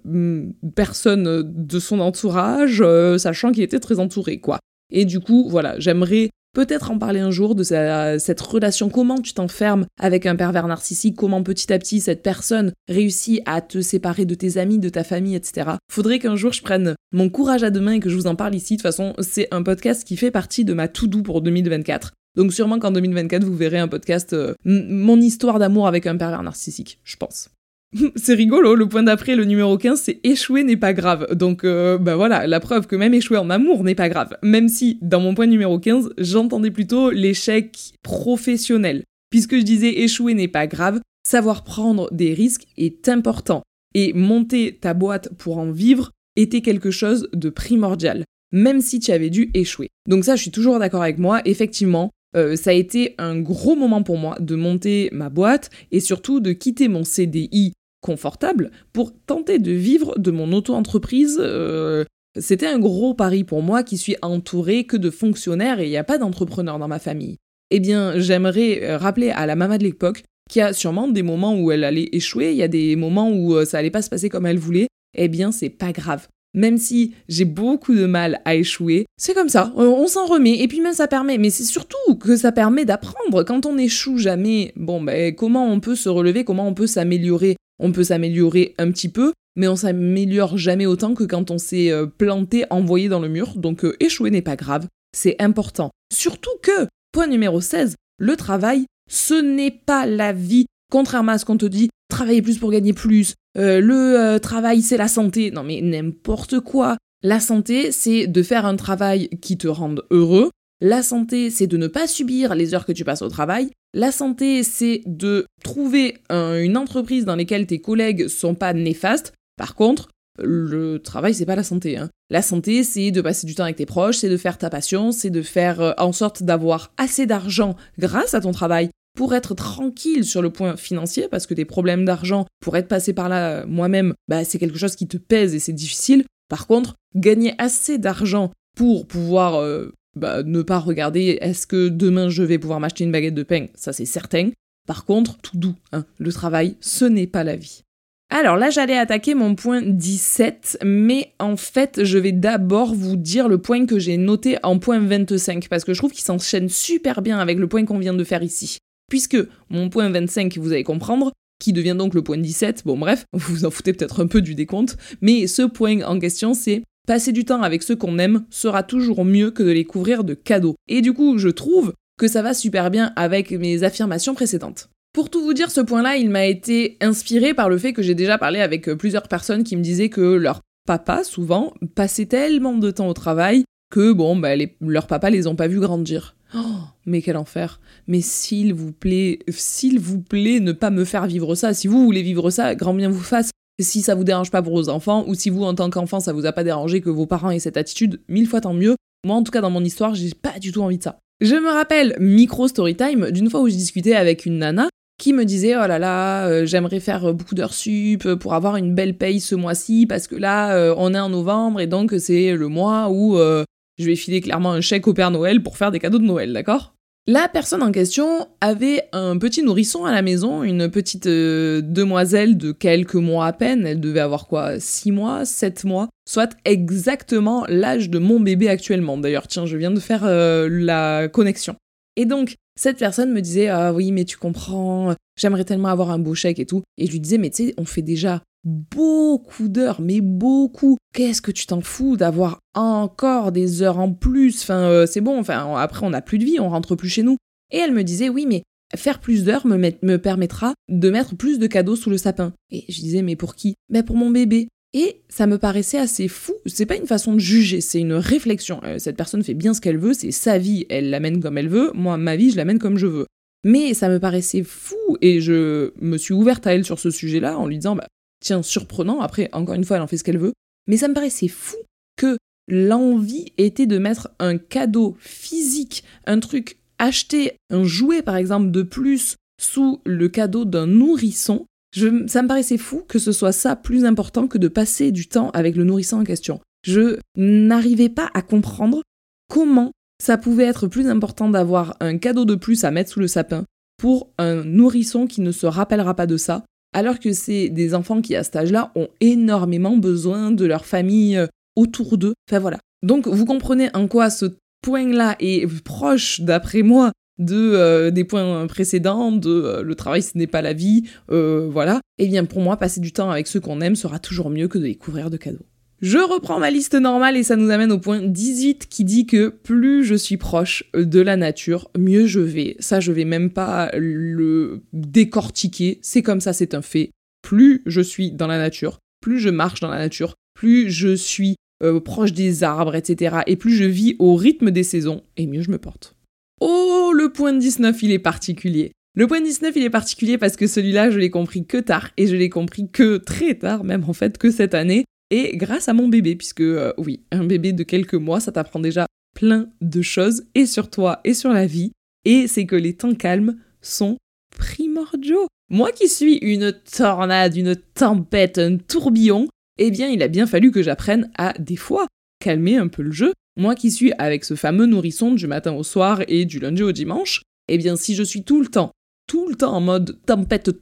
[0.74, 2.82] personnes de son entourage
[3.18, 4.60] sachant qu'il était très entouré quoi.
[4.90, 9.34] Et du coup voilà j'aimerais peut-être en parler un jour de cette relation, comment tu
[9.34, 14.24] t'enfermes avec un pervers narcissique, comment petit à petit cette personne réussit à te séparer
[14.24, 15.72] de tes amis, de ta famille, etc.
[15.90, 18.36] Faudrait qu'un jour je prenne mon courage à deux mains et que je vous en
[18.36, 18.74] parle ici.
[18.74, 22.12] De toute façon, c'est un podcast qui fait partie de ma to-do pour 2024.
[22.36, 26.42] Donc sûrement qu'en 2024, vous verrez un podcast euh, Mon histoire d'amour avec un pervers
[26.42, 27.50] narcissique, je pense.
[28.16, 31.34] c'est rigolo, le point d'après, le numéro 15, c'est échouer n'est pas grave.
[31.34, 34.36] Donc, euh, bah voilà, la preuve que même échouer en amour n'est pas grave.
[34.42, 39.04] Même si, dans mon point numéro 15, j'entendais plutôt l'échec professionnel.
[39.30, 43.62] Puisque je disais échouer n'est pas grave, savoir prendre des risques est important.
[43.94, 49.12] Et monter ta boîte pour en vivre était quelque chose de primordial, même si tu
[49.12, 49.88] avais dû échouer.
[50.08, 51.40] Donc ça, je suis toujours d'accord avec moi.
[51.44, 56.00] Effectivement, euh, ça a été un gros moment pour moi de monter ma boîte et
[56.00, 57.72] surtout de quitter mon CDI
[58.04, 61.38] confortable pour tenter de vivre de mon auto-entreprise.
[61.40, 62.04] Euh,
[62.38, 65.96] c'était un gros pari pour moi qui suis entouré que de fonctionnaires et il n'y
[65.96, 67.38] a pas d'entrepreneurs dans ma famille.
[67.70, 71.22] Eh bien, j'aimerais euh, rappeler à la maman de l'époque qu'il y a sûrement des
[71.22, 74.02] moments où elle allait échouer, il y a des moments où euh, ça allait pas
[74.02, 76.28] se passer comme elle voulait, eh bien c'est pas grave.
[76.52, 80.68] Même si j'ai beaucoup de mal à échouer, c'est comme ça, on s'en remet, et
[80.68, 83.42] puis même ça permet, mais c'est surtout que ça permet d'apprendre.
[83.42, 87.56] Quand on échoue jamais, bon ben comment on peut se relever, comment on peut s'améliorer?
[87.78, 91.90] On peut s'améliorer un petit peu, mais on s'améliore jamais autant que quand on s'est
[91.90, 95.90] euh, planté, envoyé dans le mur, donc euh, échouer n'est pas grave, c'est important.
[96.12, 100.66] Surtout que, point numéro 16, le travail, ce n'est pas la vie.
[100.90, 104.96] Contrairement à ce qu'on te dit, travailler plus pour gagner plus, euh, le travail c'est
[104.96, 105.50] la santé.
[105.50, 106.96] Non mais n'importe quoi.
[107.22, 110.50] La santé, c'est de faire un travail qui te rende heureux.
[110.82, 113.70] La santé, c'est de ne pas subir les heures que tu passes au travail.
[113.94, 119.32] La santé, c'est de trouver une entreprise dans laquelle tes collègues sont pas néfastes.
[119.56, 120.08] Par contre,
[120.42, 121.96] le travail, c'est pas la santé.
[121.96, 122.10] Hein.
[122.30, 125.12] La santé, c'est de passer du temps avec tes proches, c'est de faire ta passion,
[125.12, 129.54] c'est de faire euh, en sorte d'avoir assez d'argent grâce à ton travail pour être
[129.54, 133.50] tranquille sur le point financier, parce que des problèmes d'argent, pour être passé par là
[133.50, 136.24] euh, moi-même, bah, c'est quelque chose qui te pèse et c'est difficile.
[136.48, 142.28] Par contre, gagner assez d'argent pour pouvoir euh, bah, ne pas regarder est-ce que demain
[142.28, 144.50] je vais pouvoir m'acheter une baguette de pain, ça c'est certain.
[144.86, 147.84] Par contre, tout doux, hein, le travail, ce n'est pas la vie.
[148.30, 153.48] Alors là, j'allais attaquer mon point 17, mais en fait, je vais d'abord vous dire
[153.48, 157.22] le point que j'ai noté en point 25, parce que je trouve qu'il s'enchaîne super
[157.22, 158.78] bien avec le point qu'on vient de faire ici.
[159.08, 159.36] Puisque
[159.68, 163.54] mon point 25, vous allez comprendre, qui devient donc le point 17, bon bref, vous
[163.54, 167.32] vous en foutez peut-être un peu du décompte, mais ce point en question, c'est passer
[167.32, 170.74] du temps avec ceux qu'on aime sera toujours mieux que de les couvrir de cadeaux.
[170.88, 174.88] Et du coup, je trouve que ça va super bien avec mes affirmations précédentes.
[175.12, 178.14] Pour tout vous dire, ce point-là, il m'a été inspiré par le fait que j'ai
[178.14, 182.90] déjà parlé avec plusieurs personnes qui me disaient que leur papa, souvent, passait tellement de
[182.90, 186.34] temps au travail que, bon, bah, leurs papas les ont pas vus grandir.
[186.56, 187.80] Oh, mais quel enfer.
[188.06, 191.74] Mais s'il vous plaît, s'il vous plaît, ne pas me faire vivre ça.
[191.74, 193.50] Si vous voulez vivre ça, grand bien vous fasse.
[193.80, 196.32] Si ça vous dérange pas pour vos enfants, ou si vous, en tant qu'enfant, ça
[196.32, 198.94] vous a pas dérangé que vos parents aient cette attitude, mille fois tant mieux.
[199.26, 201.18] Moi, en tout cas, dans mon histoire, j'ai pas du tout envie de ça.
[201.40, 205.32] Je me rappelle, micro story time, d'une fois où je discutais avec une nana qui
[205.32, 209.16] me disait oh là là euh, j'aimerais faire beaucoup d'heures sup pour avoir une belle
[209.16, 212.66] paye ce mois-ci parce que là euh, on est en novembre et donc c'est le
[212.66, 213.64] mois où euh,
[213.98, 216.52] je vais filer clairement un chèque au Père Noël pour faire des cadeaux de Noël,
[216.52, 216.94] d'accord?
[217.26, 222.58] La personne en question avait un petit nourrisson à la maison, une petite euh, demoiselle
[222.58, 227.64] de quelques mois à peine, elle devait avoir quoi 6 mois, 7 mois, soit exactement
[227.66, 229.16] l'âge de mon bébé actuellement.
[229.16, 231.76] D'ailleurs, tiens, je viens de faire euh, la connexion.
[232.16, 236.18] Et donc, cette personne me disait Ah oui, mais tu comprends, j'aimerais tellement avoir un
[236.18, 236.82] beau chèque et tout.
[236.98, 240.96] Et je lui disais Mais tu sais, on fait déjà beaucoup d'heures, mais beaucoup.
[241.14, 244.62] Qu'est-ce que tu t'en fous d'avoir encore des heures en plus?
[244.62, 247.22] Enfin, euh, c'est bon, enfin, après on n'a plus de vie, on rentre plus chez
[247.22, 247.36] nous.
[247.70, 248.62] Et elle me disait, oui, mais
[248.96, 252.52] faire plus d'heures me, me, permettra de mettre plus de cadeaux sous le sapin.
[252.70, 253.74] Et je disais, mais pour qui?
[253.90, 254.68] Ben pour mon bébé.
[254.92, 256.54] Et ça me paraissait assez fou.
[256.66, 258.80] C'est pas une façon de juger, c'est une réflexion.
[258.84, 261.68] Euh, cette personne fait bien ce qu'elle veut, c'est sa vie, elle l'amène comme elle
[261.68, 261.90] veut.
[261.94, 263.26] Moi, ma vie, je l'amène comme je veux.
[263.64, 267.58] Mais ça me paraissait fou et je me suis ouverte à elle sur ce sujet-là
[267.58, 268.06] en lui disant bah,
[268.44, 270.52] tiens, surprenant, après, encore une fois, elle en fait ce qu'elle veut,
[270.86, 271.76] mais ça me paraissait fou
[272.16, 278.70] que l'envie était de mettre un cadeau physique, un truc acheter un jouet par exemple
[278.70, 283.76] de plus sous le cadeau d'un nourrisson, ça me paraissait fou que ce soit ça
[283.76, 286.60] plus important que de passer du temps avec le nourrisson en question.
[286.84, 289.02] Je n'arrivais pas à comprendre
[289.48, 293.28] comment ça pouvait être plus important d'avoir un cadeau de plus à mettre sous le
[293.28, 293.64] sapin
[293.96, 298.22] pour un nourrisson qui ne se rappellera pas de ça alors que c'est des enfants
[298.22, 302.34] qui, à cet âge-là, ont énormément besoin de leur famille euh, autour d'eux.
[302.48, 302.78] Enfin voilà.
[303.02, 304.46] Donc vous comprenez en quoi ce
[304.80, 310.38] point-là est proche, d'après moi, de euh, des points précédents, de euh, le travail ce
[310.38, 312.00] n'est pas la vie, voilà.
[312.18, 314.78] Eh bien pour moi, passer du temps avec ceux qu'on aime sera toujours mieux que
[314.78, 315.66] de les couvrir de cadeaux.
[316.06, 319.48] Je reprends ma liste normale et ça nous amène au point 18 qui dit que
[319.48, 322.76] plus je suis proche de la nature, mieux je vais.
[322.78, 326.00] Ça, je vais même pas le décortiquer.
[326.02, 327.10] C'est comme ça, c'est un fait.
[327.40, 331.56] Plus je suis dans la nature, plus je marche dans la nature, plus je suis
[331.82, 333.36] euh, proche des arbres, etc.
[333.46, 336.16] Et plus je vis au rythme des saisons, et mieux je me porte.
[336.60, 338.92] Oh, le point 19, il est particulier.
[339.16, 342.26] Le point 19, il est particulier parce que celui-là, je l'ai compris que tard, et
[342.26, 345.92] je l'ai compris que très tard, même en fait, que cette année et grâce à
[345.92, 350.02] mon bébé, puisque euh, oui, un bébé de quelques mois, ça t'apprend déjà plein de
[350.02, 351.92] choses, et sur toi et sur la vie,
[352.24, 354.16] et c'est que les temps calmes sont
[354.56, 355.46] primordiaux.
[355.70, 360.70] Moi qui suis une tornade, une tempête, un tourbillon, eh bien il a bien fallu
[360.70, 362.06] que j'apprenne à des fois
[362.38, 363.32] calmer un peu le jeu.
[363.56, 366.92] Moi qui suis avec ce fameux nourrisson du matin au soir et du lundi au
[366.92, 368.92] dimanche, eh bien si je suis tout le temps
[369.26, 370.80] tout le temps en mode tempête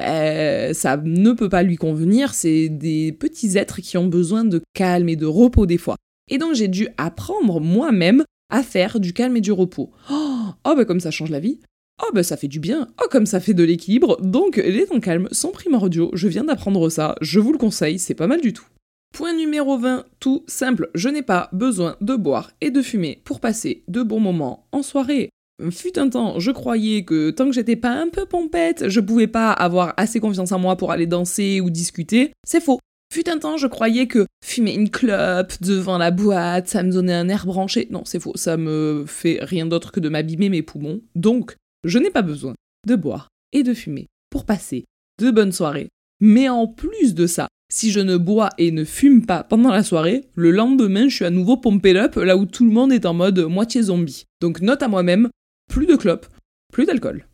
[0.00, 2.34] ben, ça ne peut pas lui convenir.
[2.34, 5.96] C'est des petits êtres qui ont besoin de calme et de repos des fois.
[6.28, 9.90] Et donc j'ai dû apprendre moi-même à faire du calme et du repos.
[10.10, 11.60] Oh, oh ben comme ça change la vie.
[12.02, 12.88] Oh ben ça fait du bien.
[13.02, 14.20] Oh comme ça fait de l'équilibre.
[14.22, 16.10] Donc les temps calmes sont primordiaux.
[16.14, 17.14] Je viens d'apprendre ça.
[17.20, 18.66] Je vous le conseille, c'est pas mal du tout.
[19.12, 23.40] Point numéro 20, tout simple, je n'ai pas besoin de boire et de fumer pour
[23.40, 25.30] passer de bons moments en soirée.
[25.70, 29.26] Fut un temps, je croyais que tant que j'étais pas un peu pompette, je pouvais
[29.26, 32.32] pas avoir assez confiance en moi pour aller danser ou discuter.
[32.46, 32.78] C'est faux.
[33.12, 37.12] Fut un temps, je croyais que fumer une clope devant la boîte, ça me donnait
[37.12, 37.88] un air branché.
[37.90, 41.00] Non, c'est faux, ça me fait rien d'autre que de m'abîmer mes poumons.
[41.16, 42.54] Donc, je n'ai pas besoin
[42.86, 44.84] de boire et de fumer pour passer
[45.20, 45.88] de bonnes soirées.
[46.20, 49.82] Mais en plus de ça, si je ne bois et ne fume pas pendant la
[49.82, 53.06] soirée, le lendemain, je suis à nouveau pompé up là où tout le monde est
[53.06, 54.24] en mode moitié zombie.
[54.40, 55.28] Donc note à moi-même,
[55.70, 56.26] plus de clopes,
[56.72, 57.26] plus d'alcool.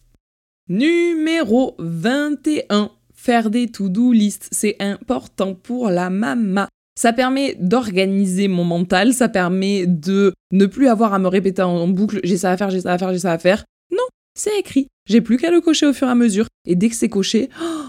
[0.69, 6.69] Numéro 21 faire des to-do list, c'est important pour la mama.
[6.99, 11.89] Ça permet d'organiser mon mental, ça permet de ne plus avoir à me répéter en
[11.89, 13.65] boucle j'ai ça à faire, j'ai ça à faire, j'ai ça à faire.
[13.91, 14.89] Non, c'est écrit.
[15.09, 16.47] J'ai plus qu'à le cocher au fur et à mesure.
[16.67, 17.87] Et dès que c'est coché, oh,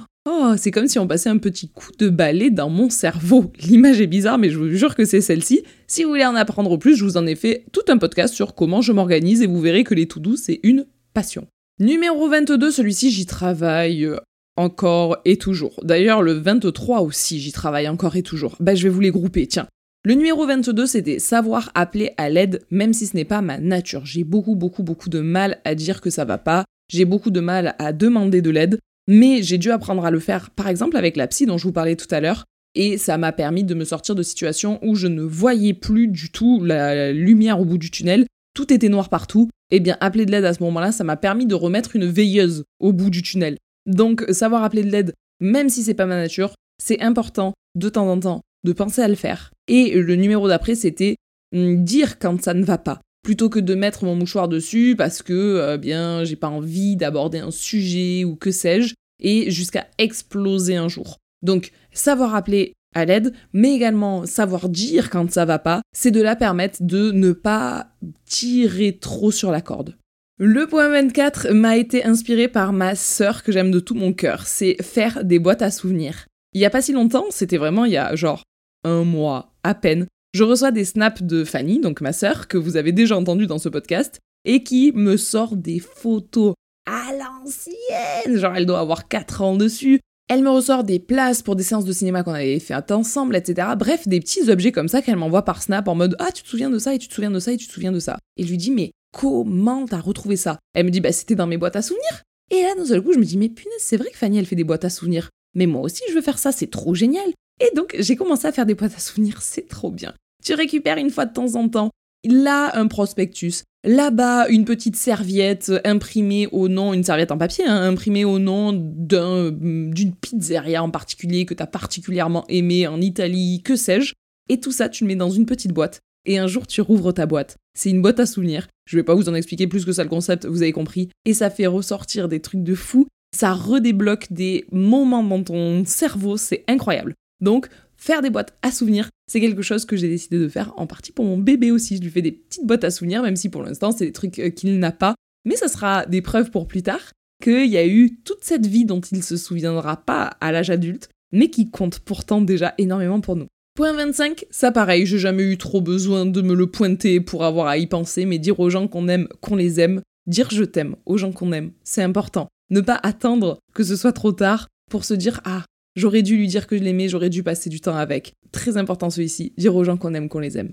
[0.57, 3.51] c'est comme si on passait un petit coup de balai dans mon cerveau.
[3.59, 5.63] L'image est bizarre, mais je vous jure que c'est celle-ci.
[5.87, 8.55] Si vous voulez en apprendre plus, je vous en ai fait tout un podcast sur
[8.55, 11.47] comment je m'organise et vous verrez que les to-do, c'est une passion.
[11.79, 14.17] Numéro 22, celui-ci, j'y travaille euh,
[14.55, 15.79] encore et toujours.
[15.83, 18.55] D'ailleurs, le 23 aussi, j'y travaille encore et toujours.
[18.59, 19.67] Bah, je vais vous les grouper, tiens.
[20.03, 24.05] Le numéro 22, c'était savoir appeler à l'aide, même si ce n'est pas ma nature.
[24.05, 26.65] J'ai beaucoup, beaucoup, beaucoup de mal à dire que ça va pas.
[26.89, 30.49] J'ai beaucoup de mal à demander de l'aide, mais j'ai dû apprendre à le faire,
[30.51, 33.31] par exemple avec la psy dont je vous parlais tout à l'heure, et ça m'a
[33.31, 37.59] permis de me sortir de situations où je ne voyais plus du tout la lumière
[37.59, 39.49] au bout du tunnel, tout était noir partout.
[39.69, 42.05] Et eh bien, appeler de l'aide à ce moment-là, ça m'a permis de remettre une
[42.05, 43.57] veilleuse au bout du tunnel.
[43.85, 48.09] Donc, savoir appeler de l'aide, même si c'est pas ma nature, c'est important de temps
[48.09, 49.51] en temps de penser à le faire.
[49.67, 51.17] Et le numéro d'après, c'était
[51.53, 55.21] hum, dire quand ça ne va pas, plutôt que de mettre mon mouchoir dessus parce
[55.21, 60.77] que euh, bien j'ai pas envie d'aborder un sujet ou que sais-je, et jusqu'à exploser
[60.77, 61.17] un jour.
[61.41, 66.21] Donc, savoir appeler à l'aide, mais également savoir dire quand ça va pas, c'est de
[66.21, 67.87] la permettre de ne pas
[68.25, 69.97] tirer trop sur la corde.
[70.39, 74.47] Le point 24 m'a été inspiré par ma sœur que j'aime de tout mon cœur,
[74.47, 76.27] c'est faire des boîtes à souvenirs.
[76.53, 78.43] Il y a pas si longtemps, c'était vraiment il y a genre
[78.85, 82.77] un mois à peine, je reçois des snaps de Fanny, donc ma sœur, que vous
[82.77, 86.53] avez déjà entendu dans ce podcast, et qui me sort des photos
[86.85, 89.99] à l'ancienne, genre elle doit avoir 4 ans dessus.
[90.29, 93.69] Elle me ressort des places pour des séances de cinéma qu'on avait fait ensemble, etc.
[93.75, 96.47] Bref, des petits objets comme ça qu'elle m'envoie par snap en mode Ah, tu te
[96.49, 98.19] souviens de ça, et tu te souviens de ça, et tu te souviens de ça.
[98.37, 100.59] Et je lui dis Mais comment t'as retrouvé ça?
[100.75, 102.21] Elle me dit bah c'était dans mes boîtes à souvenirs.
[102.51, 104.45] Et là d'un seul coup je me dis mais punaise c'est vrai que Fanny elle
[104.45, 105.29] fait des boîtes à souvenirs.
[105.55, 107.27] Mais moi aussi je veux faire ça, c'est trop génial.
[107.59, 110.13] Et donc j'ai commencé à faire des boîtes à souvenirs, c'est trop bien.
[110.43, 111.91] Tu récupères une fois de temps en temps
[112.23, 117.83] là un prospectus, là-bas une petite serviette imprimée au nom, une serviette en papier, hein,
[117.83, 123.75] imprimée au nom d'une pizzeria en particulier que tu as particulièrement aimé en Italie, que
[123.75, 124.13] sais-je.
[124.49, 125.99] Et tout ça, tu le mets dans une petite boîte.
[126.25, 127.57] Et un jour, tu rouvres ta boîte.
[127.77, 128.67] C'est une boîte à souvenirs.
[128.85, 131.09] Je vais pas vous en expliquer plus que ça le concept, vous avez compris.
[131.25, 133.07] Et ça fait ressortir des trucs de fou.
[133.35, 137.13] Ça redébloque des moments dans ton cerveau, c'est incroyable.
[137.41, 137.67] Donc,
[137.97, 141.11] faire des boîtes à souvenirs, c'est quelque chose que j'ai décidé de faire en partie
[141.11, 141.97] pour mon bébé aussi.
[141.97, 144.39] Je lui fais des petites boîtes à souvenirs, même si pour l'instant, c'est des trucs
[144.39, 145.15] euh, qu'il n'a pas.
[145.45, 148.85] Mais ça sera des preuves pour plus tard qu'il y a eu toute cette vie
[148.85, 153.35] dont il se souviendra pas à l'âge adulte, mais qui compte pourtant déjà énormément pour
[153.35, 153.47] nous.
[153.75, 157.67] Point 25, ça pareil, j'ai jamais eu trop besoin de me le pointer pour avoir
[157.67, 160.95] à y penser, mais dire aux gens qu'on aime, qu'on les aime, dire je t'aime
[161.05, 162.47] aux gens qu'on aime, c'est important.
[162.71, 165.63] Ne pas attendre que ce soit trop tard pour se dire ah,
[165.97, 168.33] j'aurais dû lui dire que je l'aimais, j'aurais dû passer du temps avec.
[168.53, 170.71] Très important celui-ci, dire aux gens qu'on aime, qu'on les aime.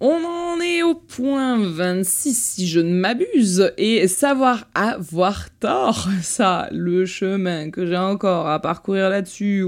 [0.00, 6.68] On en est au point 26 si je ne m'abuse, et savoir avoir tort, ça,
[6.72, 9.64] le chemin que j'ai encore à parcourir là-dessus,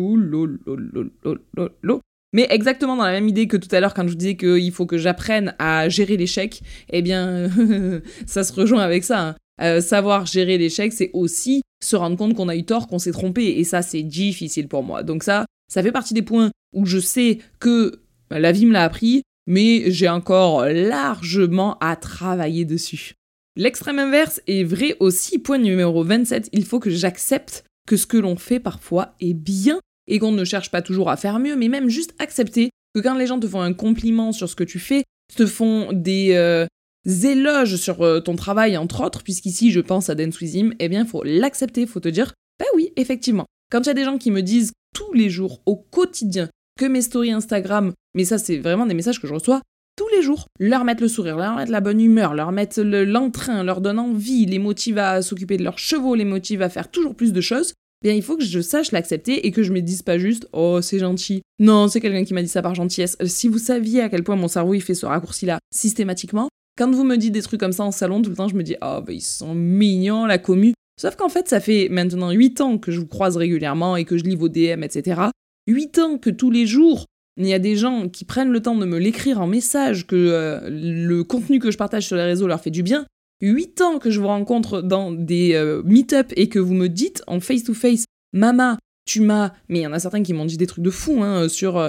[2.32, 4.72] mais exactement dans la même idée que tout à l'heure quand je vous disais qu'il
[4.72, 7.48] faut que j'apprenne à gérer l'échec, eh bien,
[8.26, 9.28] ça se rejoint avec ça.
[9.28, 9.36] Hein.
[9.60, 13.12] Euh, savoir gérer l'échec, c'est aussi se rendre compte qu'on a eu tort, qu'on s'est
[13.12, 13.58] trompé.
[13.58, 15.02] Et ça, c'est difficile pour moi.
[15.02, 18.84] Donc ça, ça fait partie des points où je sais que la vie me l'a
[18.84, 23.14] appris, mais j'ai encore largement à travailler dessus.
[23.56, 25.38] L'extrême inverse est vrai aussi.
[25.38, 29.80] Point numéro 27, il faut que j'accepte que ce que l'on fait parfois est bien
[30.08, 33.14] et qu'on ne cherche pas toujours à faire mieux, mais même juste accepter que quand
[33.14, 35.04] les gens te font un compliment sur ce que tu fais,
[35.34, 36.66] te font des, euh,
[37.06, 40.88] éloges sur euh, ton travail, entre autres, puisqu'ici je pense à Dance With Him, eh
[40.88, 43.46] bien, il faut l'accepter, il faut te dire, bah oui, effectivement.
[43.70, 46.48] Quand il y a des gens qui me disent tous les jours, au quotidien,
[46.78, 49.62] que mes stories Instagram, mais ça c'est vraiment des messages que je reçois
[49.96, 53.64] tous les jours, leur mettre le sourire, leur mettre la bonne humeur, leur mettre l'entrain,
[53.64, 57.14] leur donner envie, les motive à s'occuper de leurs chevaux, les motive à faire toujours
[57.14, 60.02] plus de choses, bien il faut que je sache l'accepter et que je me dise
[60.02, 61.40] pas juste oh c'est gentil.
[61.58, 63.16] Non, c'est quelqu'un qui m'a dit ça par gentillesse.
[63.24, 66.90] Si vous saviez à quel point mon cerveau il fait ce raccourci là systématiquement, quand
[66.90, 68.76] vous me dites des trucs comme ça en salon tout le temps, je me dis
[68.82, 70.74] oh bah ils sont mignons la commu.
[71.00, 74.16] Sauf qu'en fait ça fait maintenant 8 ans que je vous croise régulièrement et que
[74.16, 75.22] je lis vos DM etc.
[75.66, 77.06] 8 ans que tous les jours
[77.38, 80.16] il y a des gens qui prennent le temps de me l'écrire en message, que
[80.16, 83.04] euh, le contenu que je partage sur les réseaux leur fait du bien.
[83.42, 87.22] 8 ans que je vous rencontre dans des euh, meet-up et que vous me dites
[87.26, 89.52] en face-to-face, Mama, tu m'as.
[89.68, 91.76] Mais il y en a certains qui m'ont dit des trucs de fou hein, sur.
[91.76, 91.88] Euh,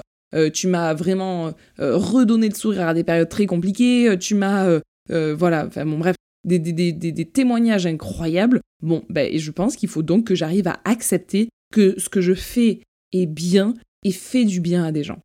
[0.54, 4.80] tu m'as vraiment redonné le sourire à des périodes très compliquées, tu m'as.
[5.10, 6.16] voilà, enfin bon, bref,
[6.48, 6.60] des,
[6.92, 8.62] des, témoignages incroyables.
[8.82, 12.34] Bon, ben, je pense qu'il faut donc que j'arrive à accepter que ce que je
[12.34, 12.82] fais
[13.14, 13.74] est bien
[14.04, 15.20] et fait du bien à des gens.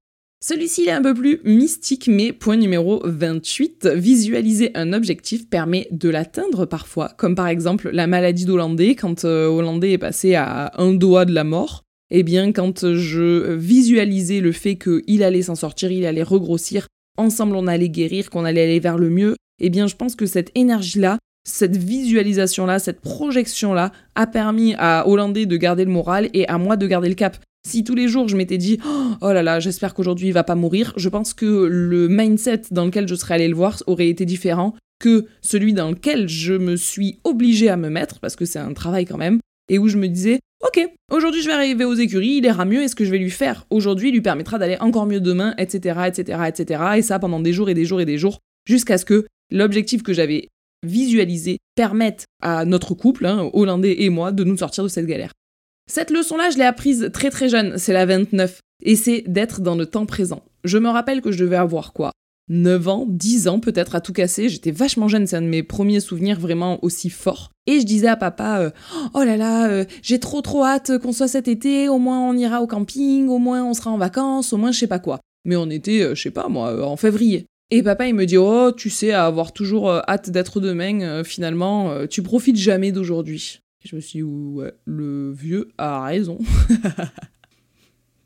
[0.44, 6.08] Celui-ci est un peu plus mystique, mais point numéro 28, visualiser un objectif permet de
[6.08, 10.94] l'atteindre parfois, comme par exemple la maladie d'Hollandais, quand euh, Hollandais est passé à un
[10.94, 11.81] doigt de la mort.
[12.14, 16.86] Eh bien, quand je visualisais le fait qu'il allait s'en sortir, il allait regrossir,
[17.16, 20.26] ensemble on allait guérir, qu'on allait aller vers le mieux, eh bien, je pense que
[20.26, 21.16] cette énergie-là,
[21.48, 26.76] cette visualisation-là, cette projection-là a permis à Hollandais de garder le moral et à moi
[26.76, 27.38] de garder le cap.
[27.66, 28.78] Si tous les jours je m'étais dit
[29.22, 32.84] oh là là, j'espère qu'aujourd'hui il va pas mourir, je pense que le mindset dans
[32.84, 36.76] lequel je serais allé le voir aurait été différent que celui dans lequel je me
[36.76, 39.40] suis obligée à me mettre, parce que c'est un travail quand même,
[39.72, 42.82] et où je me disais Ok, aujourd'hui je vais arriver aux écuries, il ira mieux,
[42.82, 46.02] et ce que je vais lui faire aujourd'hui lui permettra d'aller encore mieux demain, etc.,
[46.06, 49.04] etc., etc., et ça pendant des jours et des jours et des jours, jusqu'à ce
[49.04, 50.48] que l'objectif que j'avais
[50.86, 55.32] visualisé permette à notre couple, hein, Hollandais et moi, de nous sortir de cette galère.
[55.90, 59.74] Cette leçon-là, je l'ai apprise très très jeune, c'est la 29, et c'est d'être dans
[59.74, 60.44] le temps présent.
[60.64, 62.12] Je me rappelle que je devais avoir quoi?
[62.48, 65.62] 9 ans, 10 ans peut-être à tout casser, j'étais vachement jeune, c'est un de mes
[65.62, 67.50] premiers souvenirs vraiment aussi forts.
[67.66, 68.70] Et je disais à papa, euh,
[69.14, 72.36] oh là là, euh, j'ai trop trop hâte qu'on soit cet été, au moins on
[72.36, 75.20] ira au camping, au moins on sera en vacances, au moins je sais pas quoi.
[75.44, 77.46] Mais on était, euh, je sais pas moi, en février.
[77.70, 82.06] Et papa il me dit, oh tu sais, à avoir toujours hâte d'être demain, finalement,
[82.06, 86.38] tu profites jamais d'aujourd'hui je me suis dit, ouais, le vieux a raison.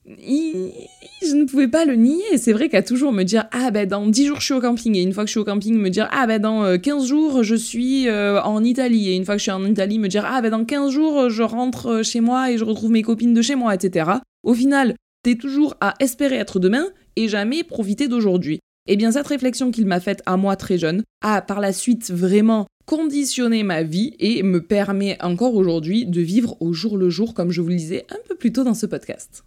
[0.08, 2.36] je ne pouvais pas le nier.
[2.36, 4.94] C'est vrai qu'à toujours me dire Ah ben dans 10 jours je suis au camping.
[4.96, 7.06] Et une fois que je suis au camping, me dire Ah ben dans 15 euh,
[7.06, 9.10] jours je suis euh, en Italie.
[9.10, 11.28] Et une fois que je suis en Italie, me dire Ah ben dans 15 jours
[11.30, 14.10] je rentre chez moi et je retrouve mes copines de chez moi, etc.
[14.44, 16.86] Au final, t'es toujours à espérer être demain
[17.16, 18.60] et jamais profiter d'aujourd'hui.
[18.88, 21.72] Et eh bien cette réflexion qu'il m'a faite à moi très jeune a par la
[21.72, 27.10] suite vraiment conditionner ma vie et me permet encore aujourd'hui de vivre au jour le
[27.10, 29.42] jour comme je vous le disais un peu plus tôt dans ce podcast.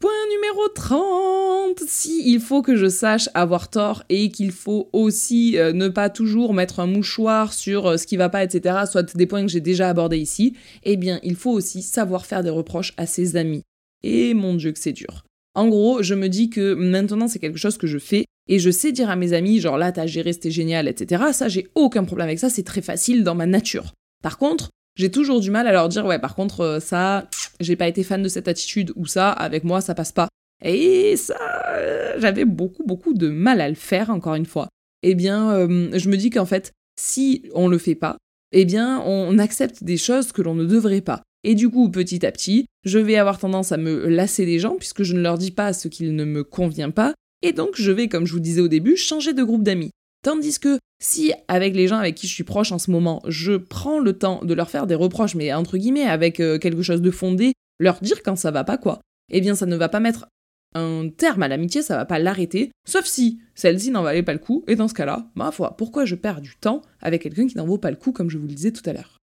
[0.00, 5.56] Point numéro 30, si il faut que je sache avoir tort et qu'il faut aussi
[5.56, 9.16] euh, ne pas toujours mettre un mouchoir sur euh, ce qui va pas, etc., soit
[9.16, 12.50] des points que j'ai déjà abordés ici, eh bien il faut aussi savoir faire des
[12.50, 13.62] reproches à ses amis.
[14.02, 15.22] Et mon dieu que c'est dur.
[15.54, 18.70] En gros, je me dis que maintenant c'est quelque chose que je fais et je
[18.70, 21.26] sais dire à mes amis, genre là t'as géré, c'était génial, etc.
[21.32, 23.94] Ça, j'ai aucun problème avec ça, c'est très facile dans ma nature.
[24.24, 27.28] Par contre, j'ai toujours du mal à leur dire, ouais, par contre, euh, ça,
[27.60, 30.28] j'ai pas été fan de cette attitude ou ça, avec moi, ça passe pas.
[30.64, 31.36] Et ça,
[31.74, 34.68] euh, j'avais beaucoup, beaucoup de mal à le faire, encore une fois.
[35.02, 38.16] Eh bien, euh, je me dis qu'en fait, si on le fait pas,
[38.52, 41.22] eh bien, on accepte des choses que l'on ne devrait pas.
[41.42, 44.76] Et du coup, petit à petit, je vais avoir tendance à me lasser des gens
[44.76, 47.14] puisque je ne leur dis pas ce qu'il ne me convient pas.
[47.42, 49.90] Et donc, je vais, comme je vous disais au début, changer de groupe d'amis.
[50.22, 53.52] Tandis que si, avec les gens avec qui je suis proche en ce moment, je
[53.52, 57.02] prends le temps de leur faire des reproches, mais entre guillemets, avec euh, quelque chose
[57.02, 59.00] de fondé, leur dire quand ça va pas quoi,
[59.30, 60.26] eh bien, ça ne va pas mettre
[60.74, 64.38] un terme à l'amitié, ça va pas l'arrêter, sauf si celle-ci n'en valait pas le
[64.38, 67.56] coup, et dans ce cas-là, ma foi, pourquoi je perds du temps avec quelqu'un qui
[67.56, 69.18] n'en vaut pas le coup, comme je vous le disais tout à l'heure?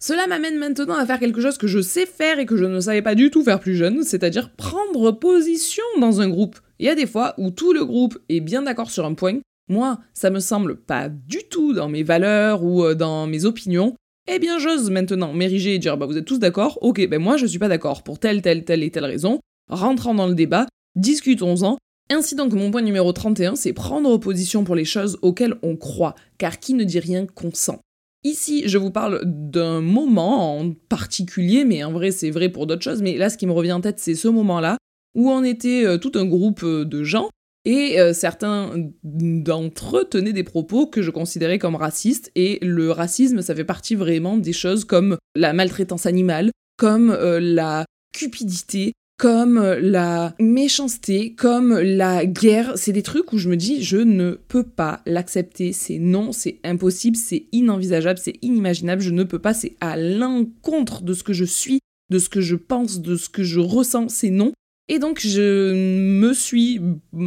[0.00, 2.80] Cela m'amène maintenant à faire quelque chose que je sais faire et que je ne
[2.80, 6.58] savais pas du tout faire plus jeune, c'est-à-dire prendre position dans un groupe.
[6.78, 9.38] Il y a des fois où tout le groupe est bien d'accord sur un point,
[9.68, 13.94] moi, ça me semble pas du tout dans mes valeurs ou euh, dans mes opinions,
[14.28, 17.36] eh bien j'ose maintenant m'ériger et dire bah vous êtes tous d'accord, ok, ben moi
[17.36, 20.66] je suis pas d'accord pour telle, telle, telle et telle raison, rentrons dans le débat,
[20.96, 21.78] discutons-en.
[22.10, 26.14] Ainsi donc mon point numéro 31, c'est prendre position pour les choses auxquelles on croit,
[26.36, 27.80] car qui ne dit rien consent.
[28.24, 32.82] Ici, je vous parle d'un moment en particulier, mais en vrai, c'est vrai pour d'autres
[32.82, 33.02] choses.
[33.02, 34.78] Mais là, ce qui me revient en tête, c'est ce moment-là
[35.14, 37.28] où on était euh, tout un groupe euh, de gens
[37.64, 42.30] Et euh, certains d'entre eux tenaient des propos que je considérais comme racistes.
[42.34, 47.40] Et le racisme, ça fait partie vraiment des choses comme la maltraitance animale, comme euh,
[47.40, 52.72] la cupidité, comme euh, la méchanceté, comme la guerre.
[52.76, 55.72] C'est des trucs où je me dis, je ne peux pas l'accepter.
[55.72, 59.00] C'est non, c'est impossible, c'est inenvisageable, c'est inimaginable.
[59.00, 59.54] Je ne peux pas.
[59.54, 63.30] C'est à l'encontre de ce que je suis, de ce que je pense, de ce
[63.30, 64.08] que je ressens.
[64.10, 64.52] C'est non.
[64.88, 66.80] Et donc je me suis,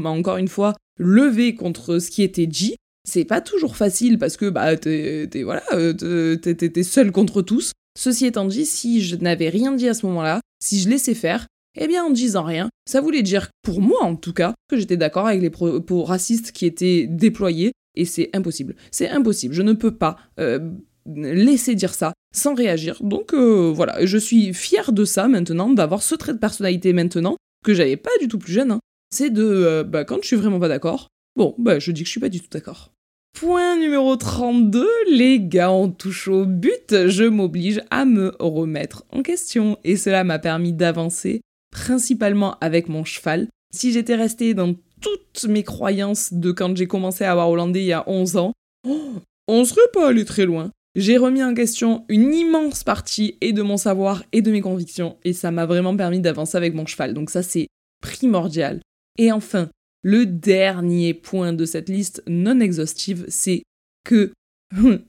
[0.04, 2.76] encore une fois, levé contre ce qui était dit.
[3.08, 7.72] C'est pas toujours facile parce que bah t'es, voilà, euh, t'es, seul contre tous.
[7.98, 11.48] Ceci étant dit, si je n'avais rien dit à ce moment-là, si je laissais faire,
[11.80, 14.98] eh bien en disant rien, ça voulait dire, pour moi en tout cas, que j'étais
[14.98, 18.76] d'accord avec les propos racistes qui étaient déployés, et c'est impossible.
[18.92, 20.72] C'est impossible, je ne peux pas euh,
[21.16, 23.02] laisser dire ça sans réagir.
[23.02, 27.36] Donc euh, voilà, je suis fière de ça maintenant, d'avoir ce trait de personnalité maintenant,
[27.74, 30.60] j'avais pas du tout plus jeune, hein, c'est de, euh, bah, quand je suis vraiment
[30.60, 32.92] pas d'accord, bon, bah, je dis que je suis pas du tout d'accord.
[33.40, 39.22] Point numéro 32, les gars, on touche au but, je m'oblige à me remettre en
[39.22, 41.42] question, et cela m'a permis d'avancer,
[41.72, 43.48] principalement avec mon cheval.
[43.74, 47.88] Si j'étais restée dans toutes mes croyances de quand j'ai commencé à avoir hollandais il
[47.88, 48.54] y a 11 ans,
[48.88, 49.14] oh,
[49.48, 50.72] on serait pas allé très loin.
[50.98, 55.18] J'ai remis en question une immense partie et de mon savoir et de mes convictions,
[55.24, 57.14] et ça m'a vraiment permis d'avancer avec mon cheval.
[57.14, 57.68] Donc ça, c'est
[58.02, 58.82] primordial.
[59.20, 59.70] Et enfin,
[60.02, 63.62] le dernier point de cette liste non exhaustive, c'est
[64.06, 64.34] que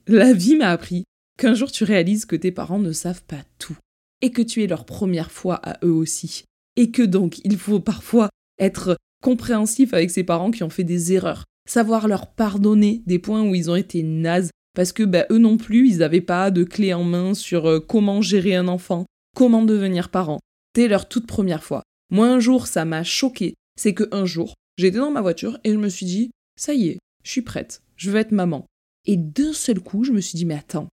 [0.06, 1.04] la vie m'a appris
[1.38, 3.78] qu'un jour tu réalises que tes parents ne savent pas tout,
[4.20, 6.44] et que tu es leur première fois à eux aussi,
[6.76, 8.28] et que donc il faut parfois
[8.58, 13.42] être compréhensif avec ses parents qui ont fait des erreurs, savoir leur pardonner des points
[13.42, 16.62] où ils ont été nazes, parce que bah, eux non plus, ils n'avaient pas de
[16.62, 20.38] clé en main sur euh, comment gérer un enfant, comment devenir parent.
[20.76, 21.82] Dès leur toute première fois.
[22.12, 23.54] Moi, un jour, ça m'a choqué.
[23.74, 26.90] C'est que un jour, j'étais dans ma voiture et je me suis dit, ça y
[26.90, 28.66] est, je suis prête, je veux être maman.
[29.04, 30.86] Et d'un seul coup, je me suis dit, mais attends,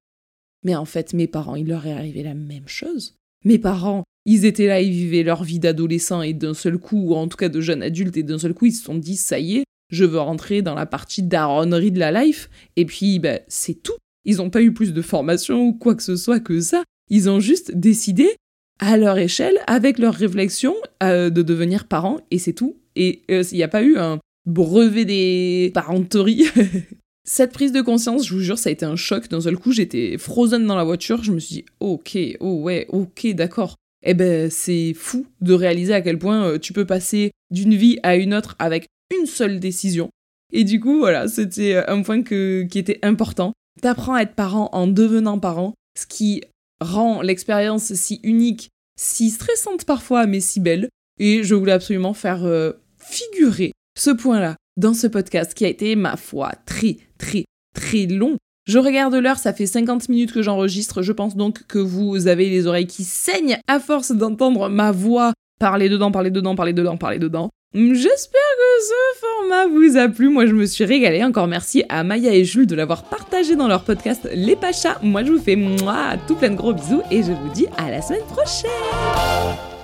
[0.64, 3.14] mais en fait, mes parents, il leur est arrivé la même chose.
[3.44, 7.14] Mes parents, ils étaient là, ils vivaient leur vie d'adolescent et d'un seul coup, ou
[7.14, 9.38] en tout cas de jeunes adultes, et d'un seul coup, ils se sont dit, ça
[9.38, 9.66] y est,
[9.96, 13.98] je veux rentrer dans la partie daronnerie de la life, et puis ben, c'est tout.
[14.26, 16.84] Ils n'ont pas eu plus de formation ou quoi que ce soit que ça.
[17.10, 18.36] Ils ont juste décidé,
[18.80, 22.78] à leur échelle, avec leur réflexion, euh, de devenir parents, et c'est tout.
[22.96, 26.48] Et euh, il n'y a pas eu un brevet des parenteries.
[27.28, 29.28] Cette prise de conscience, je vous jure, ça a été un choc.
[29.30, 31.24] D'un seul coup, j'étais frozen dans la voiture.
[31.24, 33.76] Je me suis dit, ok, oh ouais, ok, d'accord.
[34.04, 37.98] Eh ben, c'est fou de réaliser à quel point euh, tu peux passer d'une vie
[38.04, 40.10] à une autre avec une seule décision.
[40.54, 43.54] Et du coup, voilà, c'était un point qui était important.
[43.82, 46.44] T'apprends à être parent en devenant parent, ce qui
[46.80, 50.90] rend l'expérience si unique, si stressante parfois, mais si belle.
[51.20, 55.96] Et je voulais absolument faire euh, figurer ce point-là dans ce podcast qui a été,
[55.96, 58.38] ma foi, très, très, très long.
[58.68, 61.02] Je regarde l'heure, ça fait 50 minutes que j'enregistre.
[61.02, 65.34] Je pense donc que vous avez les oreilles qui saignent à force d'entendre ma voix
[65.60, 67.50] parler dedans, parler dedans, parler dedans, parler dedans.
[67.74, 70.30] J'espère que ce format vous a plu.
[70.30, 71.24] Moi, je me suis régalée.
[71.24, 75.00] Encore merci à Maya et Jules de l'avoir partagé dans leur podcast Les Pachas.
[75.02, 77.92] Moi, je vous fais moi tout plein de gros bisous et je vous dis à
[77.92, 79.75] la semaine prochaine.